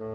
[0.00, 0.06] 你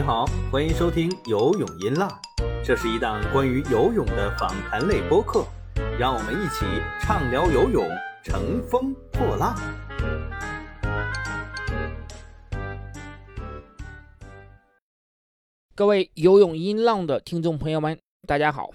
[0.00, 2.08] 好，欢迎收听游泳音浪，
[2.62, 5.44] 这是一档关于游泳的访谈类播客，
[5.98, 6.64] 让我们一起
[7.00, 7.84] 畅聊游泳，
[8.22, 9.56] 乘风破浪。
[15.74, 17.98] 各位游泳音浪的听众朋友们，
[18.28, 18.70] 大家好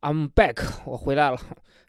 [0.00, 0.56] ，I'm back，
[0.86, 1.36] 我回来了。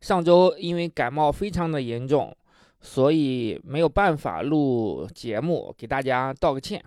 [0.01, 2.35] 上周因为感冒非常的严重，
[2.83, 6.83] 所以没有办法录节目，给大家道个歉。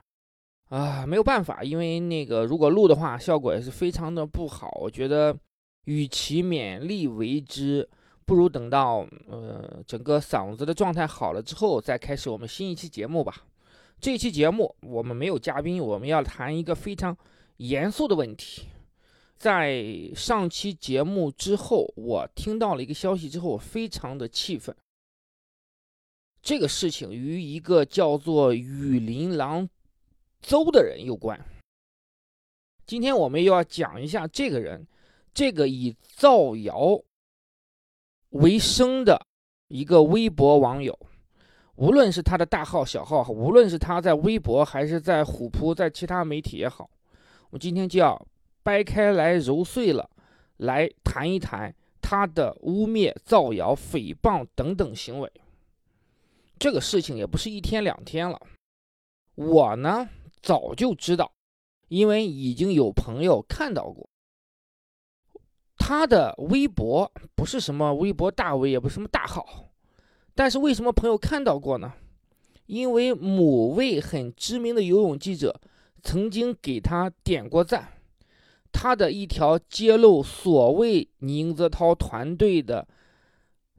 [0.68, 4.68] 啊，没有办法，因为那个如果录的话，效果也是非常的不好。
[4.80, 5.37] 我觉得，
[5.84, 7.88] 与其勉力为之，
[8.24, 13.45] 不如等到呃整个嗓子的状态好了之后，再开始我们新一期节目吧。
[14.01, 17.16] 这期节目我们没有嘉宾，我们要谈一个非常
[17.59, 18.66] 严肃的问题。
[19.37, 19.84] 在
[20.16, 24.74] 上期节目之后，我听到了一个消息之后，我非常的气愤。
[26.46, 29.68] 这个事情与一个叫做雨林郎。
[30.40, 31.45] 邹的人有关。
[32.87, 34.87] 今天我们又要讲一下这个人，
[35.34, 37.02] 这个以造谣
[38.30, 39.21] 为生的
[39.66, 40.96] 一个微博网友，
[41.74, 46.88] 无论是他的大号小号，无论是他在微博还是在虎扑，在其他媒体也好，
[47.51, 48.24] 我今天就要
[48.62, 50.09] 掰开来揉碎了
[50.59, 55.32] 来谈一谈他的污蔑、造谣、诽谤等等行为。
[56.59, 58.40] 这个事情也不是一天两天了，
[59.35, 60.09] 我呢。
[60.43, 61.32] 早就知道，
[61.88, 64.09] 因为已经有朋友看到过
[65.77, 69.71] 他的微博，不是什么微博大 V，也不是什么大号，
[70.37, 71.94] 但是为什么朋友看到过呢？
[72.66, 75.60] 因为某位很知名的游泳记者
[76.00, 77.94] 曾经给他点过赞，
[78.71, 82.87] 他的一条揭露所谓宁泽涛团队的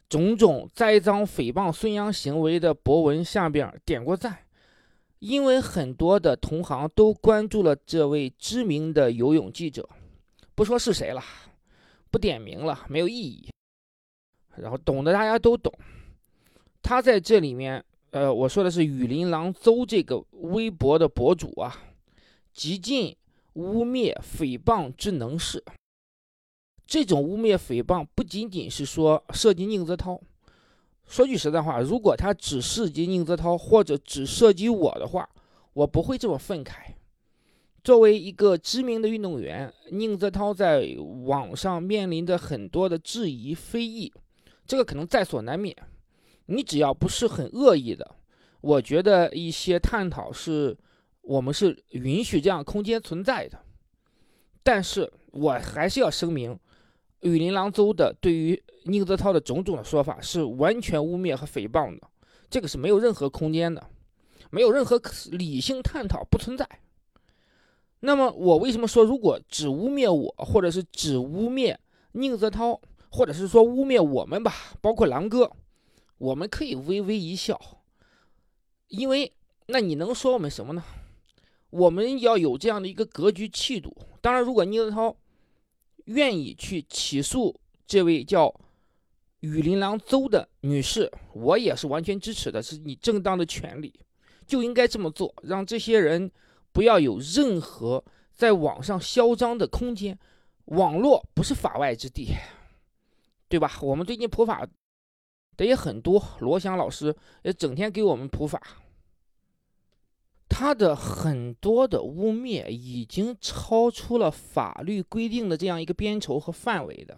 [0.10, 4.40] 种种栽赃诽谤孙杨行为的博文下边点过赞。
[5.20, 9.90] 因为很多的同行都关注了这位知名的游泳记者，
[10.54, 11.24] 不说是谁了，
[12.12, 13.50] 不点名了，没有意义。
[14.58, 15.74] 然后懂的大家都懂，
[16.84, 21.76] 他在这里面，呃，我说的是雨林狼邹这个微博的博主啊，
[22.54, 23.16] 极尽
[23.54, 25.64] 污蔑诽谤之能事。
[26.88, 30.20] 这种污蔑诽谤不仅仅是说涉及宁泽涛。
[31.06, 35.30] 说句实在话，如果他只涉及宁泽涛或者只涉及我的话，
[35.74, 36.94] 我不会这么愤慨。
[37.84, 40.86] 作为一个知名的运动员，宁泽涛在
[41.26, 44.12] 网上面临着很多的质疑、非议，
[44.66, 45.76] 这个可能在所难免。
[46.48, 48.16] 你只要不是很恶意的，
[48.62, 50.78] 我觉得一些探讨是
[51.22, 53.60] 我们是允许这样空间存在的。
[54.64, 56.58] 但是我还是要声明。
[57.22, 62.08] 雨林郎邹的对于宁泽涛的种种的说法是完全污蔑和诽谤的，
[62.50, 63.90] 这个是没有任何空间的，
[64.52, 65.02] 没有任何
[65.32, 66.68] 理性探讨，不存在。
[68.02, 71.76] 那么我为什么说，如果只污蔑我，或者是只污蔑
[72.12, 72.80] 宁泽涛，
[73.10, 75.52] 或者是说污蔑我们吧，包括狼哥，
[76.20, 77.60] 我们可以微微一笑，
[78.90, 79.34] 因为
[79.66, 80.84] 那你能说我们什么呢？
[81.72, 83.94] 我们要有这样的一个格局气度。
[84.22, 85.18] 当然，如果宁泽涛。
[86.08, 88.54] 愿意去起诉这位叫
[89.40, 93.94] 雨林郎邹的女士，我也是完全支持的，是你正当的权利，
[94.46, 96.32] 就应该这么做，让这些人
[96.72, 98.04] 不要有任何
[98.34, 100.18] 在网上嚣张的空间。
[100.66, 102.34] 网络不是法外之地，
[103.48, 103.72] 对吧？
[103.82, 104.68] 我们最近普法
[105.56, 108.62] 的也很多，罗翔老师也整天给我们普法。
[110.50, 117.18] 他的很多的污蔑已经超出了法律规定的这样一个边筹和范围的，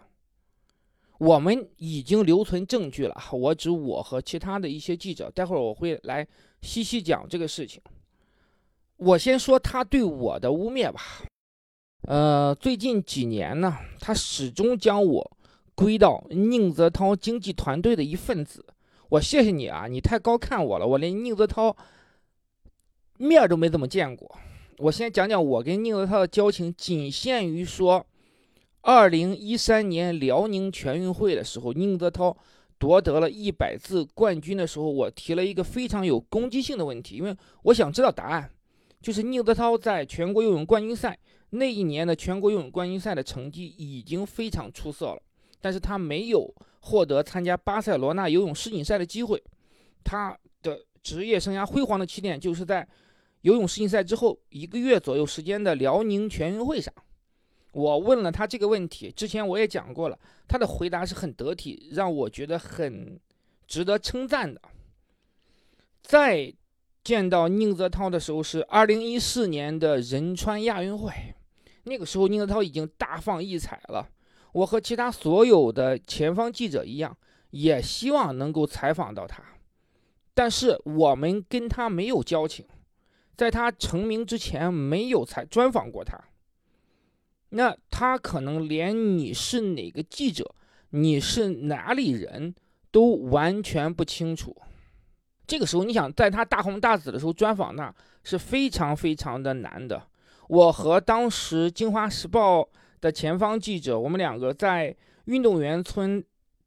[1.20, 3.16] 我们已经留存证据了。
[3.32, 6.28] 我指我和其他的一些记者，待会儿我会来
[6.64, 7.82] 细细讲这个事情。
[8.98, 11.02] 我先说他对我的污蔑吧。
[12.08, 15.38] 呃，最近几年呢，他始终将我
[15.76, 18.66] 归到宁泽涛经济团队的一份子。
[19.10, 21.78] 我谢谢你啊，你太高看我了，我连宁泽涛。
[23.20, 24.38] 面都没怎么见过。
[24.78, 28.08] 我先讲讲我跟宁泽涛的交情，仅限于说，
[28.80, 32.38] 二零一三年辽宁全运会的时候，宁泽涛
[32.78, 38.50] 夺得了一百字冠军的时候，我提了一个非常有攻击性的问题，因为我想知道答案，
[39.02, 41.20] 就是宁泽涛在全国游泳冠军赛
[41.50, 45.22] 那一年的全国游泳冠军赛的成绩已经非常出色了，
[45.60, 46.50] 但是他没有
[46.80, 49.44] 获得参加巴塞罗那游泳世锦赛的机会，
[50.06, 52.88] 他的职业生涯辉煌的起点就是在。
[53.42, 56.94] 游泳世锦赛之后一个月左右时间的辽宁全运会上，
[57.72, 59.12] 我问了他这个问题。
[59.12, 63.20] 之前我也讲过了，他的回答是很得体，让我觉得很
[63.68, 64.62] 值得称赞的。
[66.02, 66.54] 再
[67.04, 71.14] 见到宁泽涛的时候是二零一四年的仁川亚运会，
[71.84, 74.10] 那个时候宁泽涛已经大放异彩了。
[74.52, 77.16] 我和其他所有的前方记者一样，
[77.52, 79.44] 也希望能够采访到他，
[80.34, 82.66] 但是我们跟他没有交情，
[83.40, 86.20] 在他成名之前没有采专访过他。
[87.52, 90.54] 那他可能连你是哪个记者，
[90.90, 92.54] 你是哪里人
[92.92, 94.54] 都完全不清楚。
[95.48, 97.96] 这个时候，你想在他大红大紫的时候专访他，
[98.26, 100.04] 是非常非常的难的。
[100.50, 102.60] 我和当时《京华时报》
[103.00, 104.94] 的前方记者，我们两个在
[105.26, 106.22] 运动员村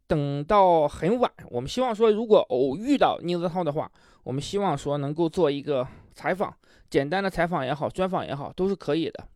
[0.06, 1.30] 等到很晚。
[1.50, 3.92] 我们希望说，如果偶遇到宁泽涛的话，
[4.24, 6.54] 我们希望说能够做一个采访，
[6.88, 9.28] 简单的采访也好，专访也好，都是可以的。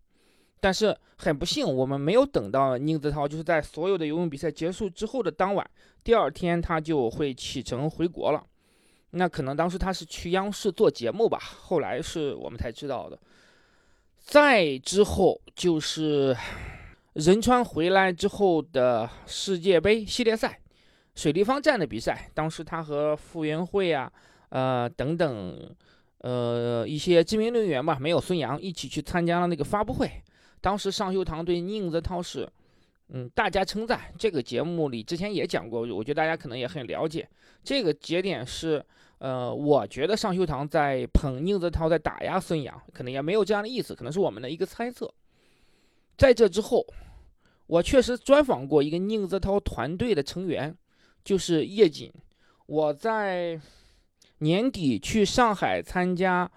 [0.58, 5.70] 但是很不幸，我们没有等到宁泽涛，就是在所有的游泳比赛结束之后的当晚，
[6.02, 8.44] 第二天他就会启程回国了。
[9.10, 13.18] 那可能当时他是去央视做节目吧，后来是我们才知道的。
[14.18, 16.36] 再之后就是
[17.12, 20.58] 仁川回来之后的世界杯系列赛，
[21.14, 24.12] 水立方站的比赛，当时他和傅园慧啊，
[24.48, 25.74] 呃等等，
[26.26, 30.10] 呃一些知名运动员吧，没有孙杨，一起去参加了那个发布会。
[30.60, 32.48] 当时尚秀堂对宁泽涛是，
[33.10, 34.12] 嗯，大家称赞。
[34.18, 37.28] 这个节目里之前也讲过，我觉得大家可能也很了解。
[37.62, 38.84] 这个节点是，
[39.18, 45.12] 呃，我觉得尚秀堂在捧宁泽涛，在打压孙杨，可能也没有这样的意思，可能是我们的一个猜测。
[46.16, 46.84] 在这之后，
[47.68, 50.76] 我确实专访过一个宁泽涛团队的成员，
[51.22, 52.12] 就是叶瑾。
[52.66, 53.60] 我在
[54.38, 56.50] 年底去上海参加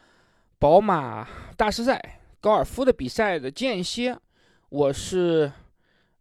[0.57, 2.15] 宝马大师赛。
[2.41, 4.17] 高尔夫的比赛的间歇，
[4.69, 5.51] 我是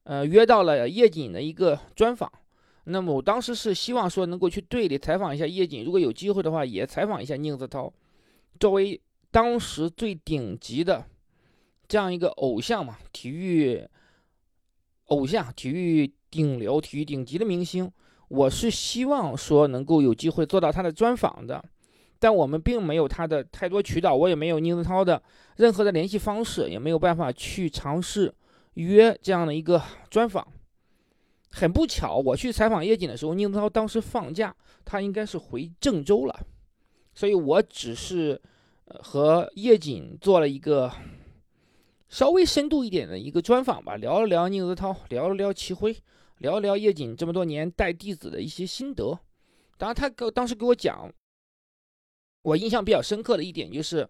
[0.02, 2.28] 呃约到了叶瑾的一个专访。
[2.84, 7.93] 那么我当时是希望说能够去队里采访一下叶瑾，如果有机会的话也采访一下宁泽涛。
[8.58, 9.00] 作为
[9.31, 11.06] 当时最顶级的
[11.87, 13.87] 这样一个偶像嘛，体育
[15.04, 17.88] 偶像、体育顶流、体育顶级的明星，
[18.28, 21.64] 我是希望说能够有机会做到他的专访的。
[22.20, 25.22] 但我们并没有他的太多渠道，我也没有宁泽涛的
[25.56, 28.34] 任何的联系方式，也没有办法去尝试
[28.75, 29.80] 约这样的一个
[30.10, 30.46] 专访。
[31.50, 34.54] 很不巧，我去采访叶瑾的时候，宁泽涛当时放假，
[34.84, 36.40] 他应该是回郑州了，
[37.14, 38.40] 所以我只是
[38.86, 40.92] 和叶瑾做了一个
[42.08, 45.96] 稍微深度一点的一个专访吧，聊了聊宁泽涛，聊了聊齐辉，
[46.38, 49.19] 聊了聊叶瑾这么多年带弟子的一些心得。
[49.76, 51.12] 当然，他给当时给我讲。
[52.43, 54.08] 我印象比较深刻的一点就是，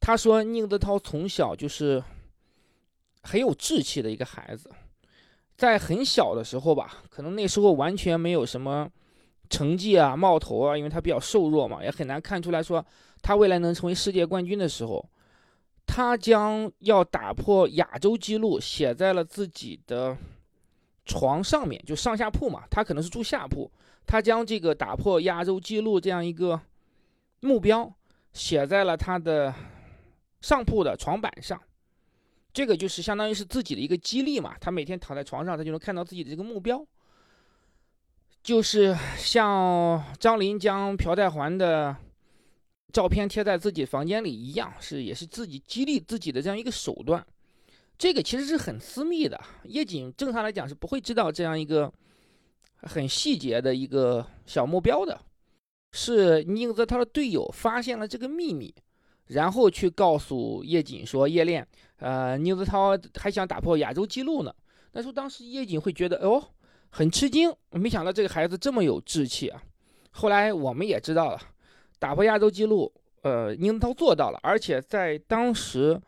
[0.00, 2.02] 他说宁泽涛从小就是
[3.22, 4.70] 很有志气的一个孩子，
[5.56, 8.90] 在很小的时候吧，可能那时候完全没有什么
[9.50, 12.84] 成绩啊、冒头啊，因为他比较瘦弱嘛，也很难看出来说
[13.20, 15.08] 他未来能成为世界冠军的时候，
[15.86, 20.16] 他将要打破亚洲纪录写在了自己的
[21.10, 23.70] 床上面，就上下铺嘛，他可能是住下铺，
[24.06, 26.60] 他将这个打破亚洲纪录这样一个。
[27.42, 27.90] 目标
[28.34, 29.54] 写在了他的
[30.42, 31.58] 上铺的床板上，
[32.52, 34.54] 这个就是相当于是自己的一个激励嘛。
[34.60, 36.84] 他每天躺在床上，他就能看到自己的这个目标，
[38.42, 41.96] 就是像张琳将朴泰桓的
[42.92, 47.26] 照片贴在自己房间里一样，是也是自己激励自己的这样一个手段。
[48.00, 51.92] 这个其实是很私密的，叶瑾正常来讲是不会知道这样一个
[52.76, 55.20] 很细节的一个小目标的。
[55.92, 58.74] 是宁泽涛的队友发现了这个秘密，
[59.26, 64.54] 然后去告诉叶瑾说：“叶练，呃，宁泽涛还想打破亚洲纪录呢。”
[64.92, 66.42] 那时候当时叶瑾会觉得哦，
[66.88, 69.62] 很吃惊，没想到这个孩子这么有志气啊。
[70.12, 71.38] 后来我们也知道了，
[71.98, 72.90] 打破亚洲纪录，
[73.20, 76.00] 呃，宁泽涛做到了，而且在当时，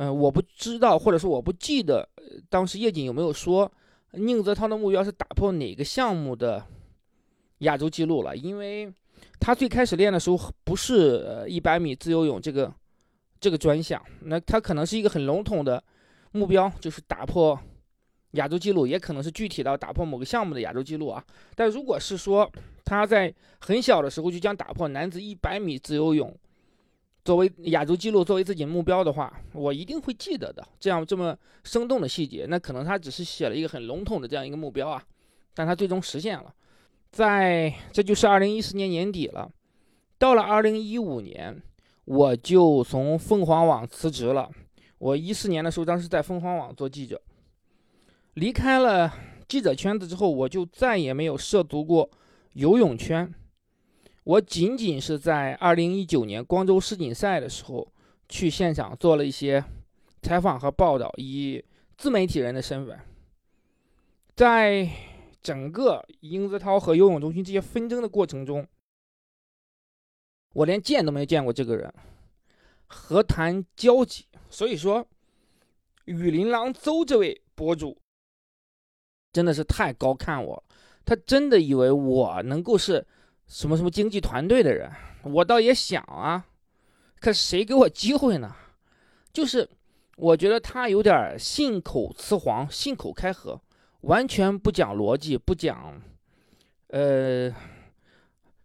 [0.00, 2.08] 呃，我不知道或者说我不记得
[2.48, 3.70] 当时叶瑾有没有说
[4.12, 6.64] 宁泽涛的目标是打破哪个项目的
[7.58, 8.90] 亚洲纪录了，因为。
[9.38, 12.72] 他最开始练的时候不是呃一百米自由泳这个
[13.38, 15.82] 这个专项，那他可能是一个很笼统的
[16.32, 17.58] 目标，就是打破
[18.32, 21.22] 亚洲纪录，也可能是具体到打破某个项目的亚洲纪录啊。
[21.54, 22.50] 但如果是说
[22.84, 26.34] 他在很小的时候就将打破男子一百米自由泳
[27.24, 30.66] 作为亚洲纪录作为自己目标的话，我一定会记得的。
[30.78, 35.02] 这样这么生动的细节，那可能他只是写了一个很笼统的这样一个目标啊，
[35.54, 36.52] 但他最终实现了。
[37.10, 39.50] 在这就是二零一四年年底了，
[40.18, 41.60] 到了二零一五年，
[42.04, 44.50] 我就从凤凰网辞职了。
[44.98, 47.20] 我一四年的时候，当时在凤凰网做记者，
[48.34, 49.12] 离开了
[49.48, 52.08] 记者圈子之后，我就再也没有涉足过
[52.52, 53.34] 游泳圈。
[54.24, 57.90] 我仅仅是在二零一九年光州世锦赛的时候
[58.28, 59.64] 去现场做了一些
[60.20, 61.64] 采访和报道，以
[61.96, 63.00] 自媒体人的身份，
[64.36, 64.88] 在
[65.42, 68.66] 整个英子涛和游泳中心这些纷争的过程中，
[70.52, 71.92] 我连见都没见过这个人，
[72.86, 74.26] 何谈交集？
[74.50, 75.06] 所以说，
[76.04, 77.96] 雨林狼邹这位博主
[79.32, 80.62] 真的是太高看我，
[81.06, 83.06] 他真的以为我能够是。
[83.50, 84.88] 什么什么经济团队的人，
[85.24, 86.46] 我倒也想啊，
[87.18, 88.54] 可谁给我机会呢？
[89.32, 89.68] 就是
[90.16, 93.60] 我觉得他有点信口雌黄、信口开河，
[94.02, 96.00] 完全不讲逻辑，不讲，
[96.90, 97.52] 呃，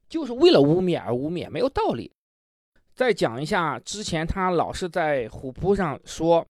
[0.08, 2.12] 就是为了污蔑而污蔑，没有道理。
[2.94, 6.46] 再讲一下之前他老是在虎扑上说，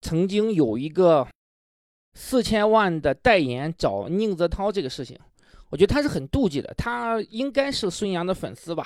[0.00, 1.28] 曾经有一个
[2.14, 5.18] 四千万的代言找宁泽涛这个事情。
[5.70, 8.84] 我觉得他是很妒忌的，他应该是孙杨的粉丝吧，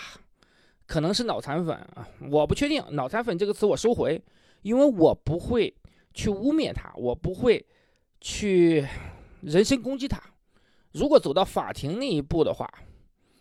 [0.87, 2.85] 可能是脑残粉啊，我不确定。
[2.91, 4.23] 脑残粉这个词我收回，
[4.61, 5.75] 因为我不会
[6.13, 7.65] 去污蔑他，我不会
[8.21, 8.87] 去
[9.41, 10.23] 人身攻击他。
[10.93, 12.71] 如果走到法庭那一步的话，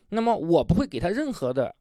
[0.09, 1.75] 那么我不会给他任何的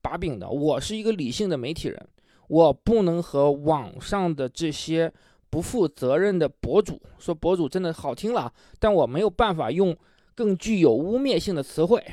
[0.00, 0.48] 把柄的。
[0.48, 2.08] 我是一个理性的媒体人，
[2.48, 5.12] 我不能和网上的这些
[5.50, 9.94] 不负责任的博主说博主真的好听了，但我没有办法用。
[10.36, 12.04] 更具有污蔑性的词汇，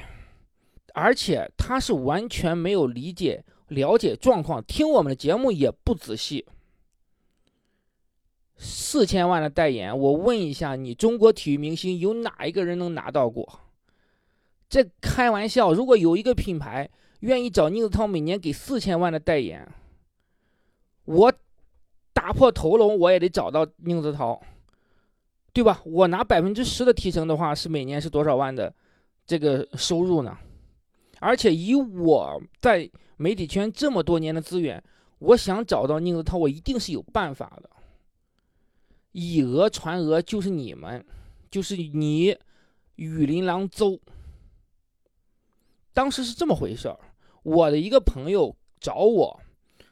[0.94, 6.48] 而且他是完全没有理解、了解状况，听我们的节目也不仔细。
[8.56, 13.60] 四千万的代言，我问一下，你中国体育明星有哪一个人能拿到过？
[14.70, 16.90] 这开玩笑，如果有一个品牌
[17.20, 19.70] 愿意找宁泽涛每年给四千万的代言，
[21.04, 21.34] 我
[22.14, 24.42] 打破头颅我也得找到宁泽涛。
[25.54, 25.80] 对吧？
[25.86, 28.74] 我拿百分之十的提成的话，是每年是多少万的
[29.24, 30.36] 这个收入呢？
[31.20, 34.84] 而且以我在媒体圈这么多年的资源，
[35.20, 37.70] 我想找到宁泽涛，我一定是有办法的。
[39.12, 41.06] 以讹传讹就是你们，
[41.52, 42.36] 就是你
[42.96, 44.00] 雨林郎邹。
[45.94, 47.00] 当时是这么回事儿，
[47.44, 49.40] 我的一个朋友找我，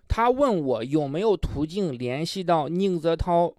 [0.07, 3.53] 他问我有没有途径联系到宁泽涛。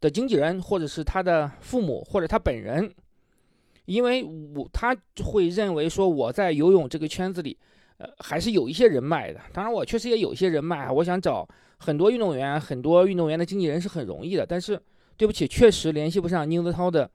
[0.00, 2.92] 的经纪人，或者是他的父母，或者他本人，
[3.84, 7.58] 因为我他会认为说我在游泳这个圈子里，
[7.98, 9.40] 呃，还是有一些人脉的。
[9.52, 10.90] 当然，我确实也有一些人脉。
[10.90, 11.46] 我想找
[11.78, 14.46] 很多运动员，很多运动员的经纪人是很容易的。
[14.46, 14.80] 但是，
[15.16, 17.10] 对不起，确实联系不上宁泽涛的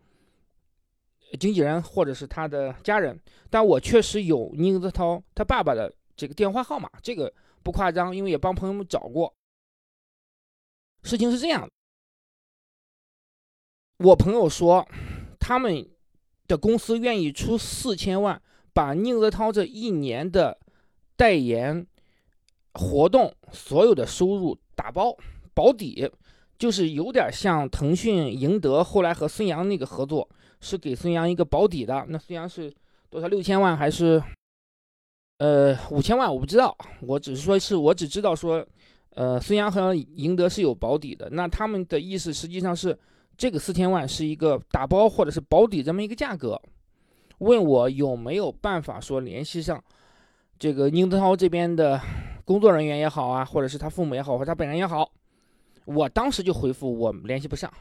[1.40, 3.20] 经纪人或者是他的家人。
[3.50, 9.34] 但我确实有宁泽涛他爸爸的这个电话号码，这个不夸张，因为也帮朋友们找过。
[11.02, 11.70] 事情是这样的。
[13.98, 14.86] 我朋友说，
[15.40, 15.88] 他们
[16.50, 18.42] 的公司愿意出四千万，
[18.74, 20.58] 把宁泽涛这一年的
[21.16, 21.88] 代言
[22.74, 25.16] 活动所有的收入打包
[25.54, 26.12] 保底，
[26.60, 30.28] 就是有点像腾讯赢得后来和孙杨那个合作，
[30.60, 32.06] 是给孙杨一个保底的。
[32.10, 32.70] 那孙杨是
[33.10, 33.30] 多少？
[33.30, 34.22] 六千万还是
[35.38, 36.32] 呃五千万？
[36.32, 38.68] 我不知道，我只是说是我只知道说，
[39.12, 41.30] 呃，孙杨和赢得是有保底的。
[41.30, 43.00] 那他们的意思实际上是。
[43.38, 46.62] 这个四千万是一个打包或者是保底这么一个价格，
[47.40, 49.84] 问我有没有办法说联系上
[50.58, 52.00] 这个宁泽涛这边的
[52.46, 55.12] 工作人员也好啊，或者是他父母也好，或者他本人也好，
[55.84, 57.72] 我当时就回复我联系不上。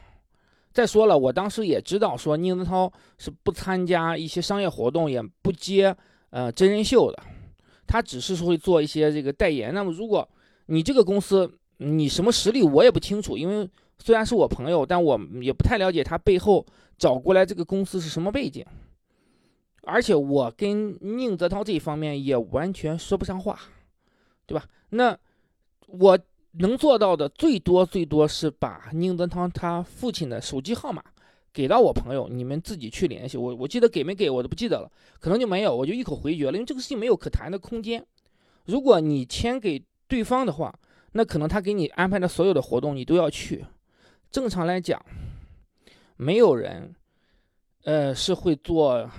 [0.73, 5.95] 再说了，我当时也知道说宁泽涛是不参加一些商业活动，也不接
[6.31, 7.23] 呃真人秀的，
[7.87, 9.73] 他只是说会做一些这个代言。
[9.73, 10.27] 那么如果
[10.65, 13.69] 你这个公司你什么实力我也不清楚，因为。
[13.97, 16.65] 虽然是我朋友，但我也不太了解他背后
[16.97, 18.65] 找过来这个公司是什么背景，
[19.83, 23.59] 而且我跟宁泽涛这一方面也完全说不上话，
[24.45, 24.65] 对吧？
[24.89, 25.17] 那
[25.87, 26.19] 我
[26.53, 31.03] 能做到的最多最多是把宁泽涛他父亲的手机号码
[31.51, 33.55] 给到我朋友，你们自己去联系我。
[33.55, 38.05] 我记得给没给我都不记得了，可能就没有，我就一口回绝了，因为这个事情没有可谈的空间。
[38.65, 40.73] 如果你签给对方的话，
[41.13, 43.65] 那可能他给你安排的所有的活动你都要去。
[44.35, 45.01] 正常来讲，
[46.17, 46.93] 没有人，
[47.85, 49.09] 呃，是会做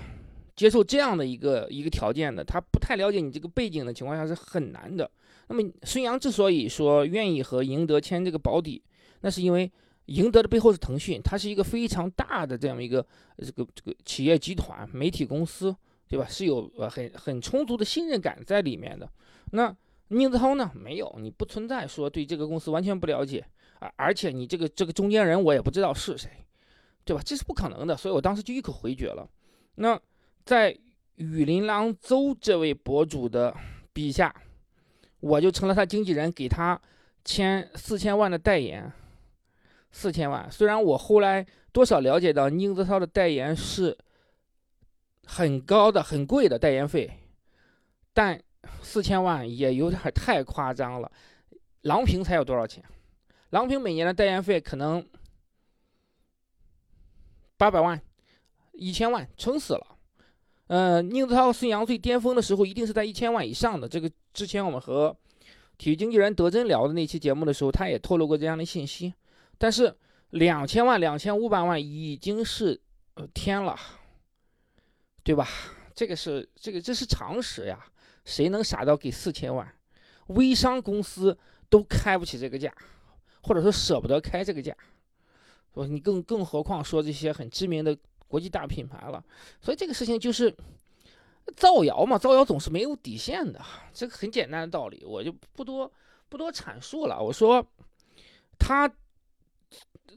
[0.55, 2.45] 接受这样的一个一个条件的。
[2.45, 5.11] 他不太了解你这个背景的情况下是很难的。
[5.49, 8.83] 那么孙杨之所以说愿意和赢得签这个保底，
[9.23, 9.73] 那是因为
[10.05, 13.01] 赢得的背后是腾讯，它是一个非常大的这样一个
[13.39, 15.75] 这个这个企业集团、媒体公司，
[16.09, 16.27] 对吧？
[16.29, 19.11] 是有呃很很充足的信任感在里面的。
[19.53, 19.75] 那
[20.09, 20.71] 宁泽涛呢？
[20.75, 23.43] 没有，你不存在说对这个公司完全不了解。
[23.79, 26.31] 啊，而且你这个这个中间人我也不知道是谁，
[27.05, 27.23] 对吧？
[27.25, 29.29] 这是不可能的，所以我当时就一口回绝了。
[29.77, 30.01] 那
[30.45, 30.77] 在
[31.17, 33.55] 雨林郎邹这位博主的
[33.93, 34.35] 笔下，
[35.21, 36.81] 我就成了他经纪人，给他
[37.25, 38.93] 签四千万的代言。
[39.93, 43.97] 四千万，虽然我后来多少了解到宁泽涛的代言是
[45.25, 47.11] 很高的、很贵的代言费，
[48.13, 48.39] 但
[48.83, 51.11] 四千万也有点太夸张了。
[51.83, 52.85] 郎平才有多少钱？
[53.51, 55.07] 郎平每年的代言费可能
[57.57, 58.01] 八百万、
[58.73, 59.97] 一千万，撑死了。
[60.67, 63.89] 呃，宁泽涛、孙杨最巅峰的时候，一定是在一千万以上的。
[63.89, 65.17] 这个之前我们和
[65.79, 69.15] 体育经纪人德珍聊的那期节目的时候，他也透露过这样的信息。
[69.59, 69.97] 但是
[70.31, 72.81] 两千万、两千五百万已经是
[73.15, 73.79] 呃天了，
[75.23, 75.49] 对吧？
[75.95, 77.79] 这个是这个这是常识呀，
[78.25, 79.73] 谁能傻到给四千万？
[80.27, 81.39] 微商公司
[81.71, 82.75] 都开不起这个价，
[83.47, 84.77] 或者说舍不得开这个价，
[85.73, 87.97] 说你更更何况说这些很知名的。
[88.29, 89.25] 国际大品牌了，
[89.61, 90.53] 所以这个事情就是
[91.55, 95.91] 造谣嘛，造谣总是没有底线的，这个很简单的道理，我就不多
[96.29, 97.23] 不多阐述了。
[97.23, 97.65] 我说
[98.59, 98.93] 他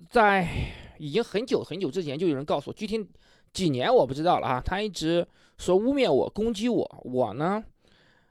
[0.10, 0.50] 在
[0.98, 3.08] 已经很久很久之前就有人告诉我，具体
[3.54, 4.60] 几年我不知道了啊。
[4.60, 5.26] 他一直
[5.60, 7.64] 说污蔑我、攻击我，我呢，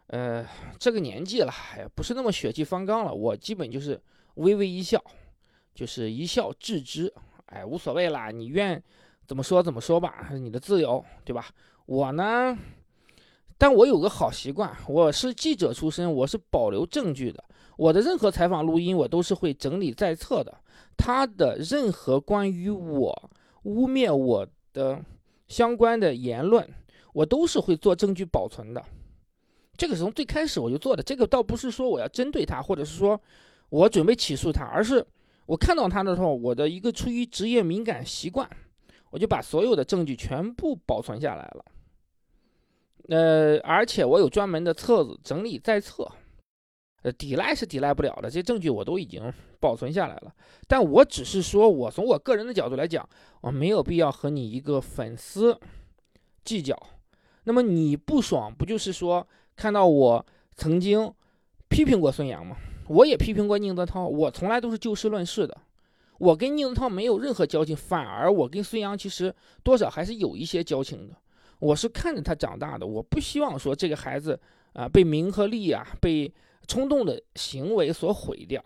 [0.09, 0.45] 呃，
[0.77, 4.03] 这个年纪了，哎，不是那么血气方刚了，我基本就是
[4.39, 5.03] 微微一笑，
[5.75, 7.13] 就是一笑置之，
[7.47, 8.83] 哎，无所谓啦，你愿。
[9.27, 11.47] 怎么说怎么说吧，你的自由，对吧？
[11.85, 12.57] 我呢，
[13.59, 17.45] 但我有个好习惯，我是记者出身，我是保留证据的。
[17.77, 20.57] 我的任何采访录音，我都是会整理在册的。
[20.97, 23.31] 他的任何关于我
[23.65, 25.05] 污蔑我的
[25.47, 26.67] 相关的言论，
[27.13, 28.83] 我都是会做证据保存的。
[29.77, 31.03] 这个从最开始我就做的。
[31.03, 33.21] 这个倒不是说我要针对他，或者是说
[33.69, 35.07] 我准备起诉他，而是
[35.47, 38.49] 我看到他的时候，我的一个出于职业敏感习惯。
[39.11, 41.65] 我就把所有的证据全部保存下来了，
[43.09, 46.07] 呃，而且我有专门的册子整理在册，
[47.01, 50.35] 呃，抵赖是抵赖不了的，这证据我都已经保存下来了。
[50.67, 53.09] 但我只是说，我从我个人的角度来讲，
[53.41, 55.59] 我没有必要和你一个粉丝
[56.45, 56.79] 计较。
[57.45, 59.27] 那么你不爽，不就是说
[59.57, 61.11] 看到我曾经
[61.71, 62.59] 批评过孙杨吗？
[62.89, 65.57] 我也批评过宁泽涛，我从来都是就事论事的。
[66.19, 71.15] 我跟宁泽涛没有任何交情，反而我跟孙杨其实多少还是有一些交情的。
[71.61, 74.39] 我是看着他长大的，我不希望说这个孩子
[74.73, 76.33] 啊被名和利啊被
[76.67, 78.65] 冲动的行为所毁掉。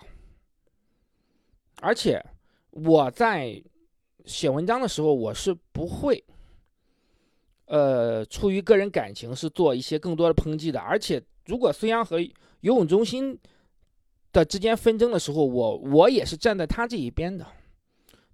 [1.80, 2.24] 而且
[2.70, 3.62] 我在
[4.24, 6.22] 写文章的时候，我是不会，
[7.66, 10.78] 呃，出于个人感情是做一些更多的抨击的。
[10.78, 12.30] 而且如果孙杨和游
[12.76, 13.36] 泳中心，
[14.32, 17.46] 的之间纷争的时候，我我也是站在他这一边的，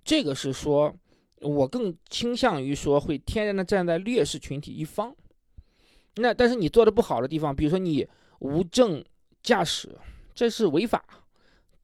[0.04, 0.94] 这个是说，
[1.40, 5.14] 我更倾向于说会天然的站在劣势群体一方。
[6.16, 8.06] 那但是你做的不好的地方，比如说你
[8.38, 9.04] 无证
[9.42, 9.98] 驾驶，
[10.34, 11.04] 这是违法，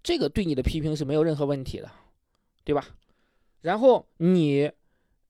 [0.03, 1.90] 这个对你的批评是没有任何问题的，
[2.64, 2.87] 对吧？
[3.62, 4.70] 然后你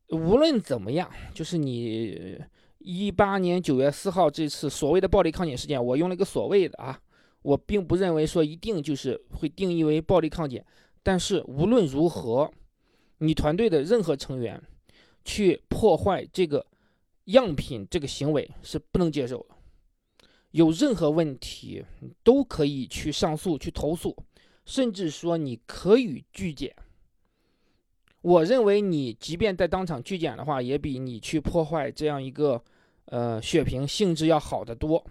[0.08, 2.38] 无论怎么样，就是你
[2.78, 7.00] 一八年九月四号这次所谓的暴力抗检事件，我用了一个所谓的啊。
[7.44, 10.64] 我并不认为说一定就是会定义为暴力抗检，
[11.02, 12.50] 但是无论如何，
[13.18, 14.58] 你团队的任何成员
[15.26, 16.66] 去破坏这个
[17.24, 19.54] 样品这个行为是不能接受的。
[20.52, 21.84] 有任何问题
[22.22, 24.16] 都可以去上诉去投诉，
[24.64, 26.74] 甚至说你可以拒检。
[28.22, 32.62] 我认为你即便在当场拒检的话，也比你去破坏这样一个
[33.04, 35.04] 呃血瓶性质要好得多。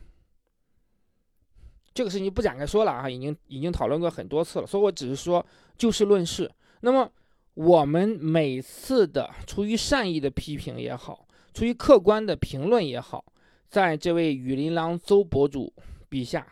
[1.94, 5.46] 这个事情不展开说了啊，已经已经讨论过很多次了，所以我只是说
[5.78, 6.50] 就事论事。
[6.82, 7.10] 那么
[7.54, 13.24] 我们每次的出于善意的批评也好，出于客观的评论也好，
[13.68, 15.72] 在这位雨林狼邹博主
[16.10, 16.46] 笔下，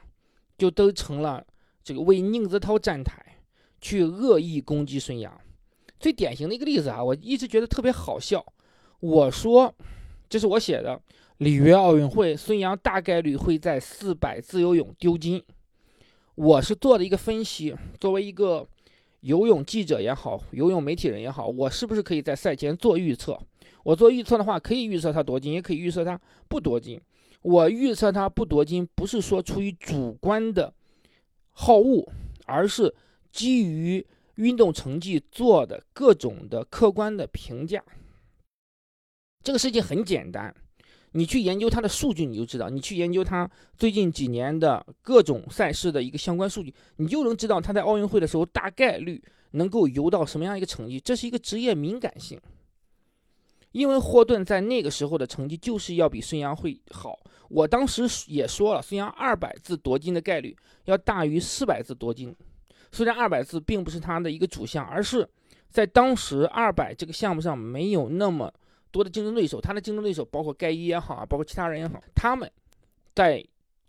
[0.57, 1.45] 就都成了
[1.83, 3.19] 这个为宁泽涛站台，
[3.79, 5.41] 去恶意攻击孙杨。
[5.99, 8.45] 最典型的一个例子啊，我一直觉得特别好笑。
[8.99, 9.73] 我说，
[10.29, 11.01] 这是我写的。
[11.41, 15.43] 里约奥运会，孙杨大概率会在四百自由泳丢金。
[16.35, 18.67] 我是做的一个分析，作为一个
[19.21, 23.39] 游泳记者也好，游泳媒体人也好，我是不是可以在赛前做预测？
[23.81, 27.01] 我做预测的话，可以预测他夺金，也可以预测他不夺金。
[27.41, 30.71] 我预测他不夺金，不是说出于主观的
[31.49, 32.07] 好恶，
[32.45, 32.93] 而是
[33.31, 37.83] 基于运动成绩做的各种的客观的评价。
[39.41, 40.53] 这个事情很简单。
[41.13, 49.21] 你去研究它的数据，你就知道；你去研究它最近几年的各种赛事的一个相关数据，你就能知道他在奥运会的时候大概率
[49.51, 50.99] 能够游到什么样一个成绩。
[50.99, 52.39] 这是一个职业敏感性。
[53.73, 57.17] 因为霍顿在那个时候的成绩就是要比孙杨会好。
[57.47, 62.35] 我当时也说了，孙杨二百字夺金的概率要大于四百字夺金。
[62.91, 65.25] 虽然二百字并不是他的一个主项，而是
[65.69, 68.53] 在当时二百这个项目上没有那么
[68.91, 69.59] 多的竞争对手。
[69.59, 72.49] 他的竞争对手包括盖伊也好啊，包括其他人也好，他们
[73.15, 73.43] 在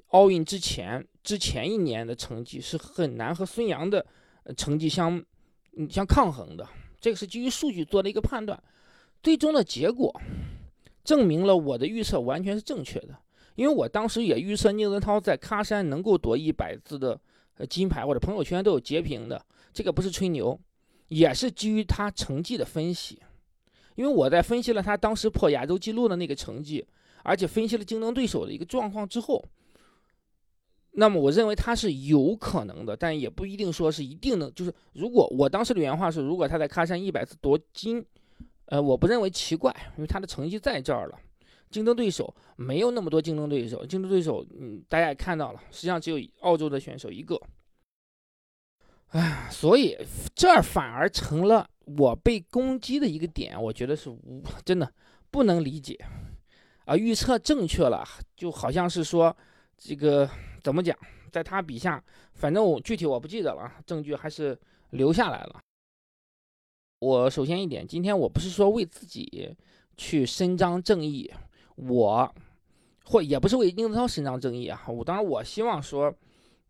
[0.08, 4.04] 奥运之前之前一年的成绩是很难和孙杨的
[4.56, 5.22] 成绩相
[5.90, 6.68] 相抗衡的。
[7.00, 8.62] 这个是基于数据做的一个判断，
[9.22, 10.14] 最终的结果
[11.02, 13.18] 证明了我的预测完全是正确的。
[13.54, 17.20] 因为我当时也预测宁泽涛在喀山能够夺一百字的
[17.68, 20.58] 金牌，我的朋友圈都有截屏的，这个不是吹牛，
[21.08, 23.20] 也是基于他成绩的分析。
[23.94, 26.86] 因为我在分析了他当时破亚洲纪录的那个成绩，
[27.22, 29.44] 而且分析了竞争对手的一个状况之后，
[30.92, 34.52] 那么我认为他是有可能的，但也不一定说是一定能。
[34.54, 38.04] 就是如果我当时的原话是，如果他在喀山一百次夺金，
[38.66, 41.18] 呃，我不认为奇怪，因为他的成绩在这儿了。
[41.70, 47.40] 竞争对手没有那么多竞争对手，竞争对手，嗯，大家也看到了，实际上只有澳洲的选手一个。
[49.08, 49.96] 哎，所以
[50.34, 54.92] 这儿反而成了我被攻击的一个点，我觉得是无真的
[55.30, 55.98] 不能理解
[56.84, 56.96] 啊！
[56.96, 59.36] 预测正确了，就好像是说
[59.76, 60.28] 这个
[60.62, 60.96] 怎么讲，
[61.30, 62.02] 在他笔下，
[62.34, 64.58] 反正我具体我不记得了，证据还是
[64.90, 65.60] 留下来了。
[67.00, 69.56] 我首先一点，今天我不是说为自己
[69.96, 71.30] 去伸张正义。
[71.74, 72.32] 我
[73.04, 76.14] 或也不是为宁泽涛伸张正义啊，我当然我希望说，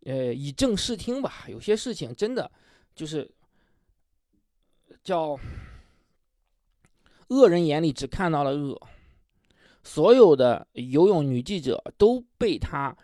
[0.04, 1.44] 呃，以正视听吧。
[1.48, 2.50] 有些事情真的
[2.94, 3.28] 就是
[5.02, 5.38] 叫
[7.28, 8.80] 恶人眼里只看到了恶，
[9.82, 12.96] 所有的游泳女记者都被他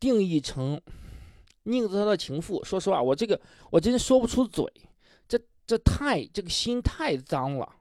[0.00, 0.80] 定义成
[1.64, 2.64] 宁泽涛的情妇。
[2.64, 4.64] 说实话，我这个我真说不出嘴，
[5.28, 7.76] 这这太这个心太脏了。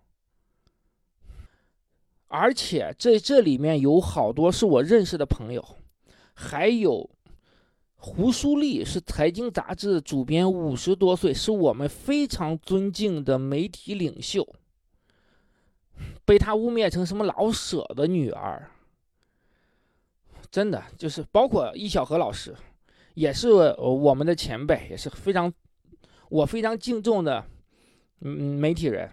[2.28, 5.78] 而且这这里面有好多是我认识的朋友，
[6.34, 7.10] 还有
[8.04, 14.56] 胡舒立是财经杂志主编，五十多岁，是我们非常尊敬的媒体领袖，
[16.26, 18.72] 被他污蔑成什么老舍的女儿，
[20.50, 22.56] 真的就是包括易小荷老师，
[23.14, 25.54] 也是我们的前辈，也是非常
[26.28, 27.46] 我非常敬重的
[28.22, 29.12] 嗯媒体人。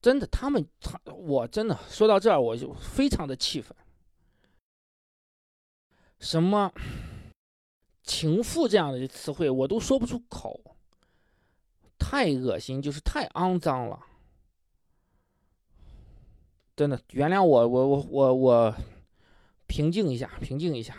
[0.00, 3.76] 真的，他们他我真的说到这儿，我就非常的气愤。
[6.18, 6.72] 什么
[8.06, 10.76] 情妇这样的词汇，我都说不出口，
[11.98, 14.00] 太恶心，就是太肮脏了。
[16.76, 18.74] 真的，原谅我，我我我我
[19.66, 20.96] 平静一下，平静一下。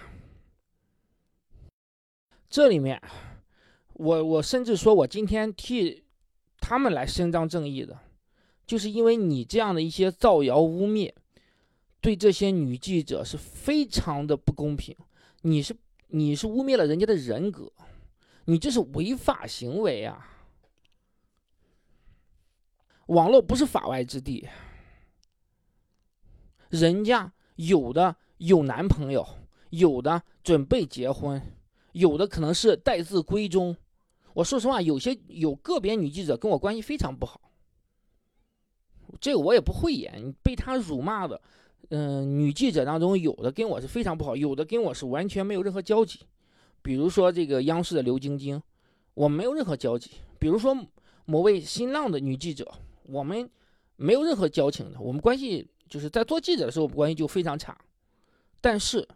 [2.50, 3.02] 这里面，
[3.94, 6.04] 我我甚至说我今天替
[6.60, 8.00] 他们来伸张正义的。
[8.66, 11.14] 就是因为你这样的一些造谣污蔑，
[12.02, 14.94] 对这些女记者是非常的不公平。
[15.44, 15.74] 你是
[16.08, 17.72] 你是污蔑了人家的人格，
[18.46, 20.34] 你这是违法行为啊！
[23.08, 24.48] 网络不是法外之地，
[26.70, 29.28] 人家有的有男朋友，
[29.70, 31.42] 有的准备结婚，
[31.94, 33.76] 有的可能是待字闺中。
[34.34, 37.42] 我说实话，有些有个别女记者跟我关系非常不好。
[39.20, 41.42] 这个我也不会演，被她辱骂的，
[41.90, 46.20] 嗯，女记者当中有的跟我是非常不好，有的跟我是完全没有任何交集。
[46.82, 48.62] 比如说这个央视的刘晶晶，
[49.14, 50.12] 我没有任何交集。
[50.40, 50.76] 比如说
[51.26, 52.70] 某位新浪的女记者，
[53.04, 53.50] 我们
[53.96, 57.78] 没有任何交情的，我们关系就是在做记者的时候我们关系就非常差。
[58.60, 59.08] 但是，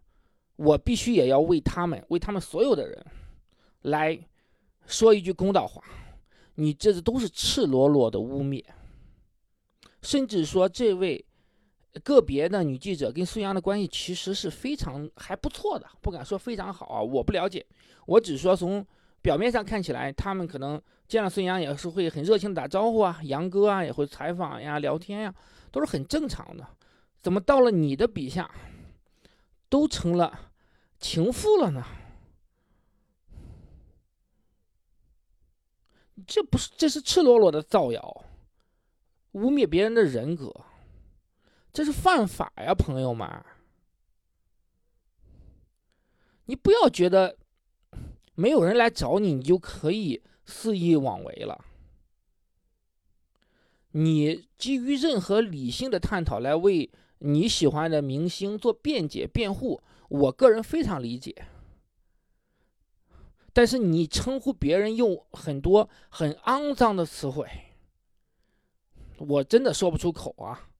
[0.55, 3.05] 我必须也要为他们，为他们所有的人，
[3.81, 4.17] 来
[4.85, 5.83] 说一句公道话：
[6.55, 8.63] 你这都是赤裸裸的污蔑。
[10.01, 11.23] 甚至说，这位
[11.99, 17.65] 个别的女记者跟孙杨的关系其实是非常还不错的，不敢说非常好啊，我不了解。
[18.05, 18.85] 我只说从
[19.21, 25.35] 表面上看起来，他们可能见了孙杨也是会很热情的打招呼啊，杨哥啊也会采访呀、聊天呀，
[25.69, 26.65] 都是很正常的。
[27.21, 28.49] 怎么到了你的笔下，
[29.69, 30.51] 都成了
[30.99, 31.85] 情妇了呢？
[36.25, 38.25] 这不是，这是赤裸裸的造谣。
[39.33, 40.53] 污蔑别人的人格，
[41.73, 43.27] 这是犯法呀，朋友们！
[46.45, 47.37] 你不要觉得
[48.35, 51.63] 没有人来找你，你就可以肆意妄为了。
[53.91, 61.45] 你基于任何理性的探讨来为你喜欢的明星做辩解辩护，我个人非常理解。
[63.53, 67.47] 但是你称呼别人用很多很肮脏的词汇。
[69.17, 70.70] 我真的说不出口啊，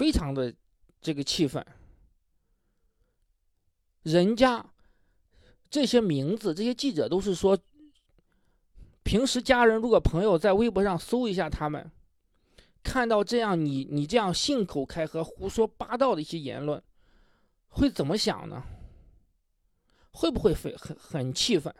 [0.00, 0.50] 非常的
[1.02, 1.62] 这个气愤。
[4.02, 4.64] 人家
[5.68, 7.58] 这些名字，这些记者都是说，
[9.02, 11.92] 平时家人如果朋友在微博上搜一下他们，
[12.82, 16.82] 看到这样你你这样信口开河、胡说八道的一些言论，
[17.68, 18.62] 会怎么想呢？
[20.12, 21.74] 会不会很很很气愤？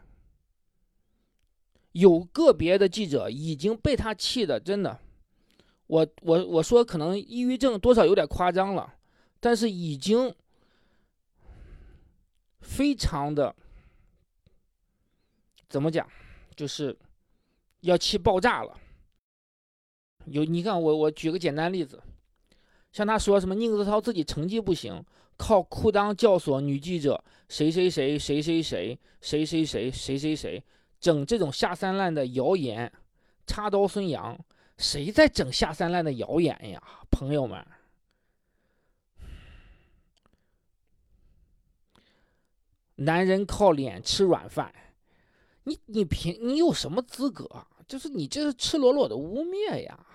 [1.93, 5.01] 有个别的记者已经被他气的，真的，
[5.91, 8.95] 我我我说可能抑郁症多少有点夸张了，
[9.41, 10.33] 但是已经
[12.61, 13.53] 非常的
[15.69, 16.09] 怎么讲，
[16.55, 16.97] 就是
[17.81, 18.79] 要气爆炸了。
[20.27, 22.01] 有你看我我举个简单例子，
[22.93, 25.05] 像他说什么宁泽涛自己成绩不行，
[25.37, 30.65] 靠裤裆教唆女记者谁谁谁谁谁谁谁谁谁谁谁谁谁。
[31.01, 32.93] 整这种下三滥的谣言，
[33.45, 34.39] 插刀孙杨，
[34.81, 36.83] 谁在整下三滥的谣言呀？
[37.11, 37.65] 朋友们，
[42.95, 44.75] 男人靠脸吃软饭，
[45.65, 47.67] 你你凭你有什么资格？
[47.87, 50.07] 就是你这是赤裸裸的污蔑呀！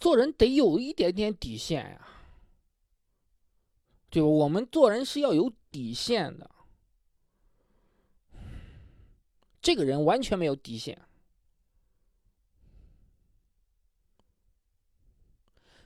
[0.00, 2.08] 做人得有一点点底线呀。
[4.08, 4.26] 对吧？
[4.26, 6.50] 我们做人是要有底线的。
[9.60, 11.00] 这个人完全没有底线。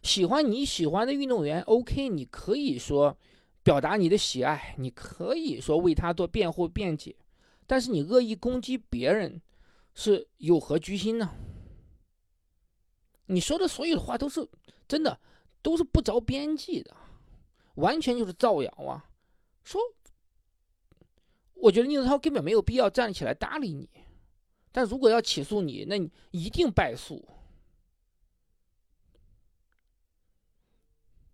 [0.02, 3.16] 喜欢你喜欢的运动员，OK，你可以说
[3.62, 7.16] 表达你的喜爱，你可以说为他做辩护辩解，
[7.66, 9.40] 但是你恶意攻击别人，
[9.94, 11.34] 是有何居心呢？
[13.26, 14.46] 你说的所有的话都是
[14.86, 15.18] 真的，
[15.62, 16.94] 都是不着边际的。
[17.76, 19.10] 完全就是造谣啊！
[19.64, 19.80] 说，
[21.54, 23.88] 我觉得宁泽涛根本没有必要站起来搭理你，
[24.70, 27.26] 但如果要起诉你，那你一定败诉。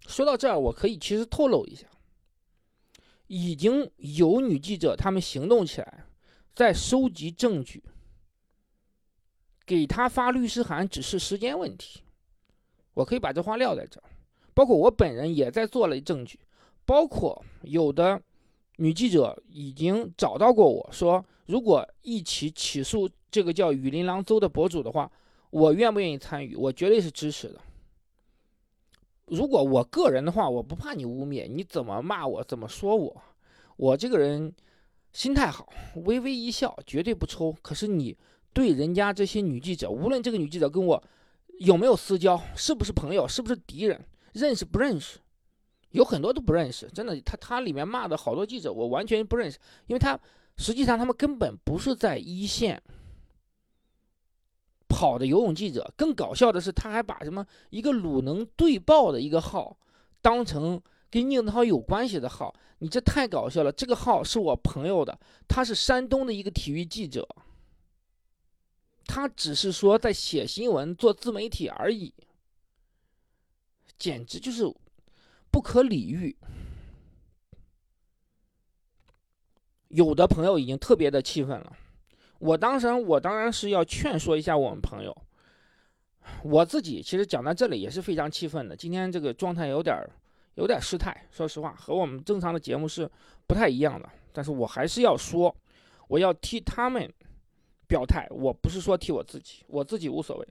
[0.07, 1.87] 说到这儿，我可以其实透露一下，
[3.29, 6.05] 已经有女记者他们行动起来，
[6.55, 7.83] 在收集证据，
[9.65, 12.03] 给他发律师函只是时间问题。
[12.95, 14.05] 我可以把这话撂在这儿。
[14.53, 16.41] 包括我本人也在做了证据，
[16.85, 18.21] 包括有的
[18.81, 25.11] 女记者已经找到过我说，如果一起起诉这个叫雨林狼邹的博主的话，
[25.51, 26.57] 我愿不愿意参与？
[26.57, 27.61] 我绝对是支持的。
[29.27, 33.23] 如果我个人的话，我不怕你污蔑，你怎么骂我，怎么说我，
[33.77, 34.51] 我这个人
[35.13, 37.55] 心态好，微微一笑，绝对不抽。
[37.61, 38.17] 可是你
[38.55, 41.05] 对人家这些女记者，无论这个女记者跟我
[41.59, 44.03] 有没有私交，是不是朋友，是不是敌人？
[44.33, 45.19] 认识不认识？
[45.91, 47.21] 有很多都不认识，真的。
[47.23, 50.19] 他他里面骂的好多记者，我完全不认识，因为他
[50.57, 52.81] 实际上他们根本不是在一线
[54.89, 55.93] 跑的游泳记者。
[55.97, 59.77] 更搞笑的是，他还把什么一个鲁能队报的一个号
[60.21, 63.73] 当成跟宁泽涛有关系的号，你这太搞笑了。
[63.73, 67.27] 这个号是我朋友的，他是山东的一个体育记者，
[69.07, 72.15] 他只是说在写新闻、做自媒体而已。
[73.99, 74.65] 简直就是
[75.51, 76.37] 不可理喻。
[79.89, 81.77] 有的朋友已经特别的气愤了，
[82.39, 85.17] 我当时我当然是要劝说一下我们朋友。
[86.45, 89.97] 我自己其实讲到这里也是非常气愤的，今天这个状态有点
[90.55, 93.11] 有点失态，说实话和我们正常的节目是
[93.49, 94.09] 不太一样的。
[94.33, 95.53] 但是我还是要说，
[96.07, 97.13] 我要替他们
[97.89, 100.49] 表态，我不是说替我自己，我自己无所谓，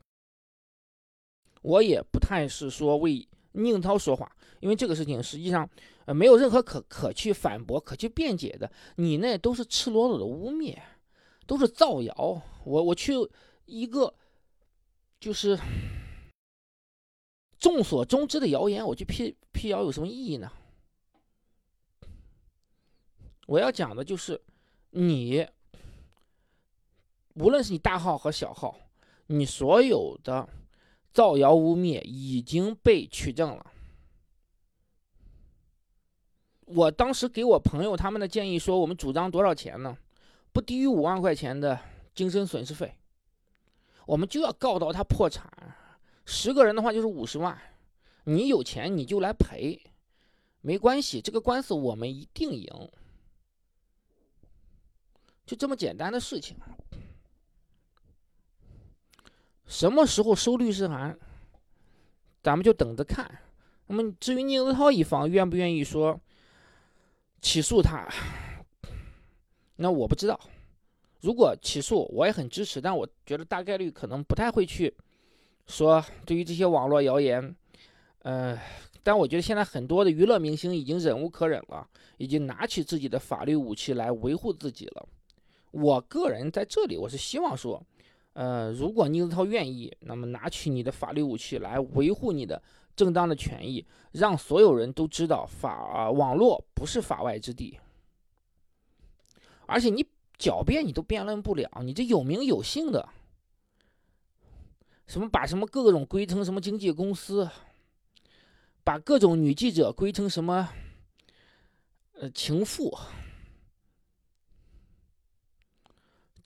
[1.61, 3.25] 我也不太是说为。
[3.53, 5.67] 宁涛说话，因为这个事情实际上，
[6.05, 8.71] 呃，没有任何可可去反驳、可去辩解的。
[8.97, 10.77] 你那都是赤裸裸的污蔑，
[11.47, 12.41] 都是造谣。
[12.63, 13.13] 我我去
[13.65, 14.13] 一个
[15.19, 15.57] 就是
[17.57, 20.51] 众所周知的谣言，我去辟辟谣有什么意义呢？
[23.47, 24.39] 我要讲的就是
[24.91, 25.47] 你，
[27.33, 28.79] 无论是你大号和小号，
[29.27, 30.47] 你所有的。
[31.19, 33.73] 造谣污蔑已经被取证了。
[36.61, 39.97] 我当时给我朋友他们的建议说，我们主张多少钱呢？
[40.53, 41.77] 不低于五万块钱的
[42.15, 42.95] 精神损失费，
[44.05, 45.45] 我们就要告到他破产。
[46.23, 47.61] 十个人的话就是五十万，
[48.23, 49.77] 你有钱你就来赔，
[50.61, 52.89] 没关系，这个官司我们一定赢，
[55.45, 56.55] 就这么简单的事情。
[59.69, 61.15] 什么时候收律师函，
[62.41, 63.39] 咱们就等着看。
[63.85, 66.19] 那么至于宁泽涛一方愿不愿意说，
[67.39, 68.09] 起诉他，
[69.75, 70.39] 那我不知道。
[71.21, 74.91] 如果起诉，我也很支持，但我觉得大概率可能不太会去
[75.67, 77.55] 说对于这些网络谣言，
[78.23, 78.59] 呃，
[79.03, 85.07] 但我觉得现在很多的娱乐明星已经忍无可忍了，已经拿起自己的法律武器来维护自己了。
[85.69, 87.83] 我个人在这里，我是希望说，
[88.33, 92.61] 呃，如果宁泽涛愿意，那么拿起你的法律武器来维护你的
[92.95, 97.79] 正当的权益，让所有人都知道法网络不是法外之地，
[99.65, 100.05] 而且你。
[100.39, 103.09] 狡辩你都辩论不了，你这有名有姓的，
[105.05, 107.49] 什么把什么各种归成什么经纪公司，
[108.85, 110.69] 把各种女记者归成什么
[112.13, 112.97] 呃情妇，